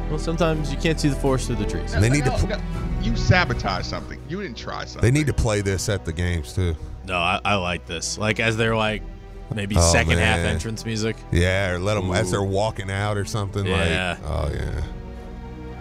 [0.10, 1.92] Well, sometimes you can't see the forest through the trees.
[1.94, 2.58] They need to No, pl- no,
[3.02, 4.20] you sabotage something.
[4.30, 5.02] You didn't try something.
[5.02, 6.76] They need to play this at the games too.
[7.06, 8.18] No, I, I like this.
[8.18, 9.02] Like as they're like
[9.54, 11.16] maybe Oh, second half entrance music.
[11.32, 13.66] Yeah, or let them as they're walking out or something.
[13.66, 14.18] Yeah.
[14.22, 14.82] Like, oh yeah.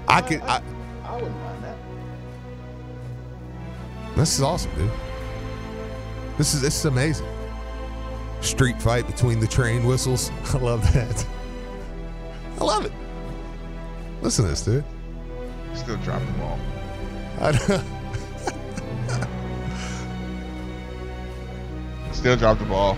[0.08, 0.40] I could.
[0.42, 0.60] I,
[1.04, 1.76] I wouldn't mind that.
[4.16, 4.90] This is awesome, dude.
[6.38, 7.26] This is this is amazing.
[8.42, 10.30] Street fight between the train whistles.
[10.54, 11.26] I love that.
[12.60, 12.92] I love it.
[14.20, 14.84] Listen to this, dude.
[15.74, 16.58] Still drop the ball.
[17.40, 17.84] I, don't.
[22.14, 22.96] Still drop the ball.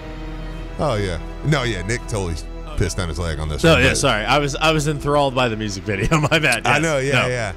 [0.78, 1.18] oh yeah.
[1.45, 1.82] No, yeah.
[1.86, 2.34] Nick totally
[2.76, 3.62] pissed down his leg on this.
[3.62, 4.24] No, one, yeah, but- sorry.
[4.24, 6.18] I was I was enthralled by the music video.
[6.30, 6.66] My bad.
[6.66, 7.28] I know, yeah, No.
[7.28, 7.53] yeah.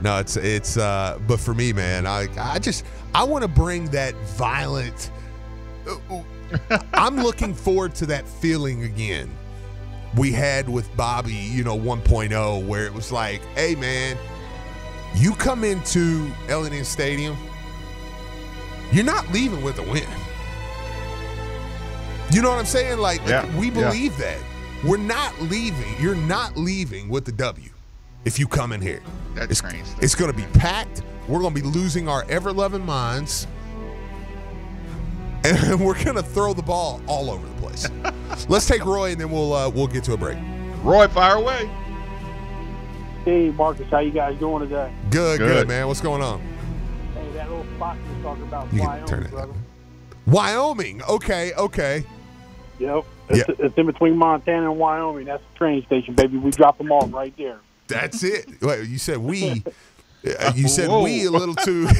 [0.00, 3.86] No, it's it's uh but for me, man, I I just I want to bring
[3.90, 5.10] that violent
[6.94, 9.30] I'm looking forward to that feeling again.
[10.16, 14.16] We had with Bobby, you know, 1.0 where it was like, "Hey man,
[15.16, 17.36] you come into L&N Stadium,
[18.92, 20.04] you're not leaving with a win."
[22.30, 22.98] You know what I'm saying?
[22.98, 23.72] Like, Yeah, we yeah.
[23.90, 24.38] believe that.
[24.84, 25.94] We're not leaving.
[26.00, 27.70] You're not leaving with the W
[28.24, 29.02] if you come in here.
[29.34, 29.74] That It's, stuff.
[30.02, 31.02] it's going to be packed.
[31.28, 33.46] We're going to be losing our ever loving minds.
[35.44, 37.88] And we're going to throw the ball all over the place.
[38.48, 40.38] Let's take Roy and then we'll uh, we'll get to a break.
[40.82, 41.70] Roy, fire away.
[43.24, 44.92] Hey, Marcus, how you guys doing today?
[45.10, 45.68] Good, good, Good.
[45.68, 45.86] man.
[45.86, 46.40] What's going on?
[47.14, 49.54] Hey, that little spot you were talking about, You can Wyoming, turn it brother.
[50.26, 51.02] Wyoming.
[51.04, 52.04] Okay, okay.
[52.78, 53.04] Yep.
[53.30, 55.24] It's, it's in between Montana and Wyoming.
[55.24, 56.36] That's the train station, baby.
[56.36, 57.60] We drop them off right there.
[57.86, 58.60] That's it.
[58.60, 59.62] Wait, you said we.
[60.26, 61.02] uh, You said Whoa.
[61.02, 61.86] we a little too.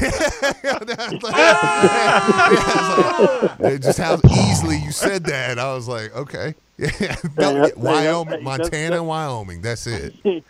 [3.61, 5.59] Yeah, just how easily you said that.
[5.59, 9.61] I was like, okay, yeah, no, Wyoming, that's- Montana, that's- and Wyoming.
[9.63, 10.15] That's it.
[10.25, 10.43] hey,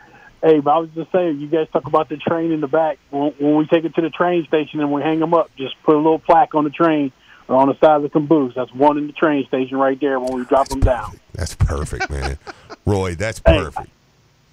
[0.60, 2.98] but I was just saying, you guys talk about the train in the back.
[3.10, 5.80] When, when we take it to the train station and we hang them up, just
[5.82, 7.12] put a little plaque on the train
[7.48, 8.54] or on the side of the caboose.
[8.54, 11.18] That's one in the train station right there when we drop them down.
[11.34, 12.38] That's perfect, man.
[12.86, 13.88] Roy, that's Hey, perfect.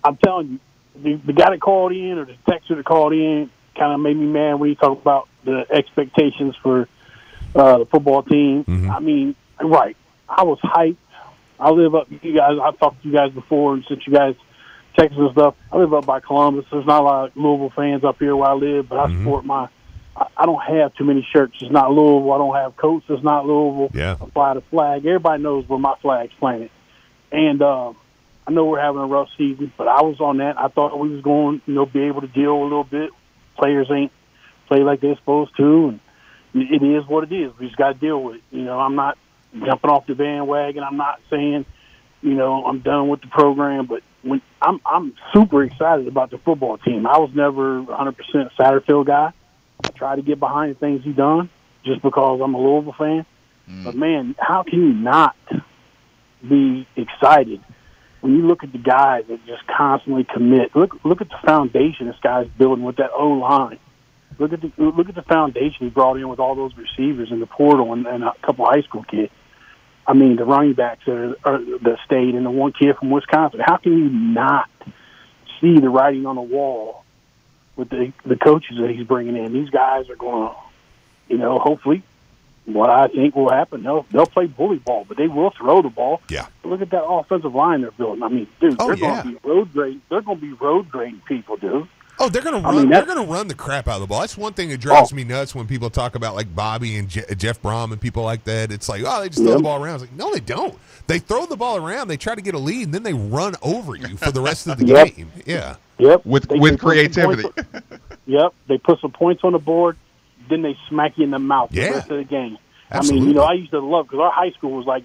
[0.04, 0.60] I'm telling you,
[0.96, 4.18] the, the guy that called in or the texter that called in kind of made
[4.18, 6.88] me mad when he talked about the expectations for
[7.56, 8.64] uh, the football team.
[8.90, 9.96] I mean, right.
[10.28, 10.98] I was hyped.
[11.60, 14.36] I live up, you guys, I've talked to you guys before and since you guys
[14.98, 15.56] Texas and stuff.
[15.72, 16.66] I live up by Columbus.
[16.72, 19.46] There's not a lot of Louisville fans up here where I live, but I support
[19.46, 19.70] my.
[20.16, 21.56] I I don't have too many shirts.
[21.62, 22.34] It's not Louisville.
[22.34, 23.06] I don't have coats.
[23.08, 23.92] It's not Louisville.
[23.94, 24.18] Yeah.
[24.22, 25.06] I fly the flag.
[25.06, 26.70] Everybody knows where my flag's planted.
[27.32, 27.94] And uh,
[28.52, 30.60] I know we're having a rough season, but I was on that.
[30.60, 33.10] I thought we was going, you know, be able to deal a little bit.
[33.56, 34.12] Players ain't
[34.68, 36.00] play like they're supposed to, and
[36.54, 37.58] it is what it is.
[37.58, 38.42] We just got to deal with it.
[38.52, 39.18] You know, I'm not
[39.58, 40.84] jumping off the bandwagon.
[40.84, 41.66] I'm not saying,
[42.22, 46.38] you know, I'm done with the program, but when I'm I'm super excited about the
[46.38, 47.08] football team.
[47.08, 48.16] I was never 100%
[48.60, 49.32] Satterfield guy.
[49.86, 51.50] I try to get behind the things he done
[51.86, 53.26] just because I'm a Louisville fan.
[53.70, 53.86] Mm.
[53.86, 55.38] But man, how can you not
[56.46, 57.62] be excited
[58.22, 60.76] when you look at the guys that just constantly commit?
[60.76, 63.80] Look look at the foundation this guy's building with that O line.
[64.38, 67.40] Look at the look at the foundation he brought in with all those receivers in
[67.40, 69.32] the portal and, and a couple high school kids.
[70.08, 73.60] I mean, the running backs are, are, that stayed and the one kid from Wisconsin.
[73.64, 74.70] How can you not
[75.60, 77.04] see the writing on the wall
[77.76, 79.54] with the the coaches that he's bringing in?
[79.54, 80.56] These guys are going to,
[81.28, 82.04] you know, hopefully,
[82.66, 83.84] what I think will happen.
[83.84, 86.22] They'll they'll play bully ball, but they will throw the ball.
[86.30, 86.48] Yeah.
[86.64, 88.24] Look at that offensive line they're building.
[88.24, 89.24] I mean, dude, Oh, they're yeah.
[89.24, 90.02] going to be road grade.
[90.10, 91.88] They're going to be road grading people, dude.
[92.20, 92.76] Oh, they're gonna I run.
[92.76, 94.20] mean, they're gonna run the crap out of the ball.
[94.20, 95.16] That's one thing that drives Oh.
[95.16, 98.44] me nuts when people talk about like Bobby and Je- Jeff Brohm and people like
[98.44, 98.72] that.
[98.72, 99.58] It's like, oh, they just throw Yep.
[99.58, 99.96] the ball around.
[99.96, 100.78] It's like, no, they don't.
[101.08, 102.10] They throw the ball around.
[102.10, 104.68] They try to get a lead, and then they run over you for the rest
[104.68, 105.16] of the Yep.
[105.16, 105.32] game.
[105.48, 105.78] Yeah.
[105.98, 106.24] Yep.
[106.24, 107.44] With They- with they put some points creativity.
[107.74, 107.84] on-
[108.28, 108.54] yep.
[108.68, 109.98] They put some points on the board,
[110.52, 111.88] then they smack you in the mouth Yeah.
[111.88, 112.58] the rest of the game.
[112.92, 115.04] I mean, you know, I used to love because our high school was like,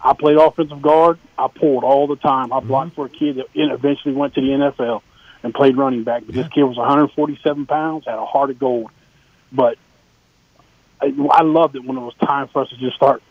[0.00, 1.18] I played offensive guard.
[1.36, 2.52] I pulled all the time.
[2.52, 5.02] I blocked for a kid that eventually went to the NFL
[5.42, 6.24] and played running back.
[6.26, 8.90] But this kid was 147 pounds, had a heart of gold.
[9.52, 9.78] But
[11.00, 13.22] I, I loved it when it was time for us to just start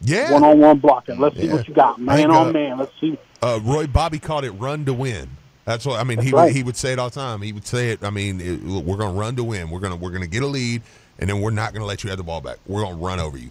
[0.00, 0.32] Yeah.
[0.32, 1.18] One on one blocking.
[1.18, 1.98] Let's see what you got.
[1.98, 2.78] Man think, on uh, man.
[2.78, 3.18] Let's see.
[3.42, 5.28] Uh, Roy Bobby called it "run to win."
[5.64, 6.18] That's what I mean.
[6.18, 6.46] he right.
[6.46, 7.42] would, he would say it all the time.
[7.42, 8.02] He would say it.
[8.02, 9.70] I mean, it, we're going to run to win.
[9.70, 10.82] We're going to we're going to get a lead,
[11.20, 12.58] and then we're not going to let you have the ball back.
[12.66, 13.50] We're going to run over you.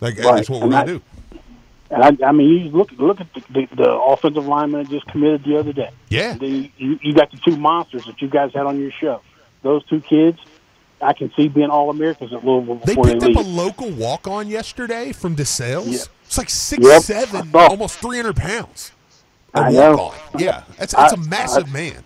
[0.00, 0.36] Like Right.
[0.36, 1.02] that's what we're going to do.
[1.90, 5.06] And I, I mean, you look look at the, the, the offensive lineman that just
[5.06, 5.90] committed the other day.
[6.08, 6.34] Yeah.
[6.38, 9.20] The, you, you got the two monsters that you guys had on your show.
[9.62, 10.38] Those two kids,
[11.02, 13.90] I can see being all Americans at Louisville They before they, picked up a local
[13.90, 15.86] walk on yesterday from DeSales.
[15.92, 16.04] Yeah.
[16.24, 17.02] It's like six Yep.
[17.02, 17.58] seven, Oh.
[17.68, 18.92] almost three hundred pounds.
[19.54, 19.96] A I know.
[19.96, 20.40] walk on.
[20.40, 22.04] Yeah, that's that's a I- massive I- man.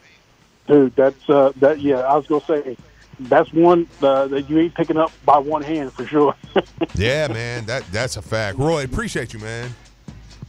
[0.66, 1.80] Dude, that's uh, that.
[1.80, 2.76] Yeah, I was gonna say
[3.20, 6.34] that's one uh, that you ain't picking up by one hand for sure.
[6.94, 7.66] Yeah, man.
[7.66, 8.58] That that's a fact.
[8.58, 9.74] Roy, appreciate you, man.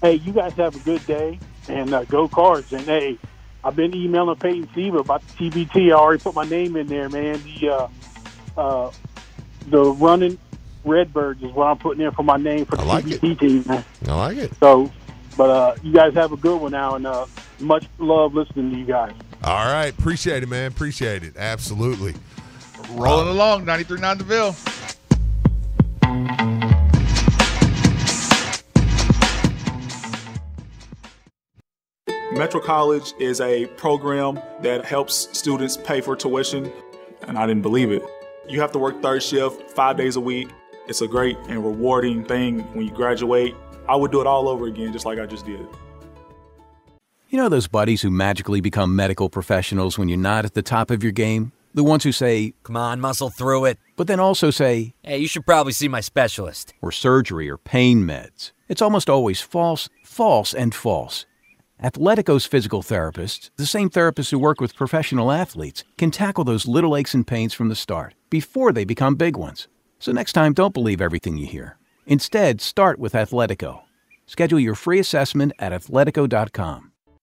[0.01, 2.71] hey, you guys have a good day and uh, go cards.
[2.71, 3.17] And hey,
[3.63, 5.89] I've been emailing Peyton Seaver about the TBT.
[5.89, 7.41] I already put my name in there, man.
[7.43, 7.87] The uh,
[8.57, 8.91] uh,
[9.67, 10.37] the running
[10.85, 13.63] Redbirds is what I'm putting in for my name for the I like TBT team.
[13.67, 13.83] Man.
[14.07, 14.53] I like it.
[14.59, 14.89] So,
[15.35, 17.25] but uh, you guys have a good one now, and uh,
[17.59, 19.13] much love listening to you guys.
[19.43, 20.71] All right, appreciate it, man.
[20.71, 21.35] Appreciate it.
[21.35, 22.13] Absolutely.
[22.91, 24.55] Rolling along, 93.9 The Ville.
[32.37, 36.71] Metro College is a program that helps students pay for tuition,
[37.27, 38.03] and I didn't believe it.
[38.47, 40.49] You have to work third shift five days a week.
[40.87, 43.55] It's a great and rewarding thing when you graduate.
[43.89, 45.65] I would do it all over again, just like I just did.
[47.29, 50.91] You know those buddies who magically become medical professionals when you're not at the top
[50.91, 51.51] of your game?
[51.77, 53.77] The ones who say, Come on, muscle through it.
[53.97, 56.73] but then also say, Hey, you should probably see my specialist.
[56.81, 58.51] or surgery or pain meds.
[58.67, 61.27] It's almost always false, false, and false.
[61.79, 66.97] Athletico's physical therapists, the same therapists who work with professional athletes, can tackle those little
[66.97, 69.67] aches and pains from the start, before they become big ones.
[69.99, 71.77] So next time, don't believe everything you hear.
[72.07, 73.81] Instead, start with Athletico.
[74.25, 76.86] Schedule your free assessment at athletico.com.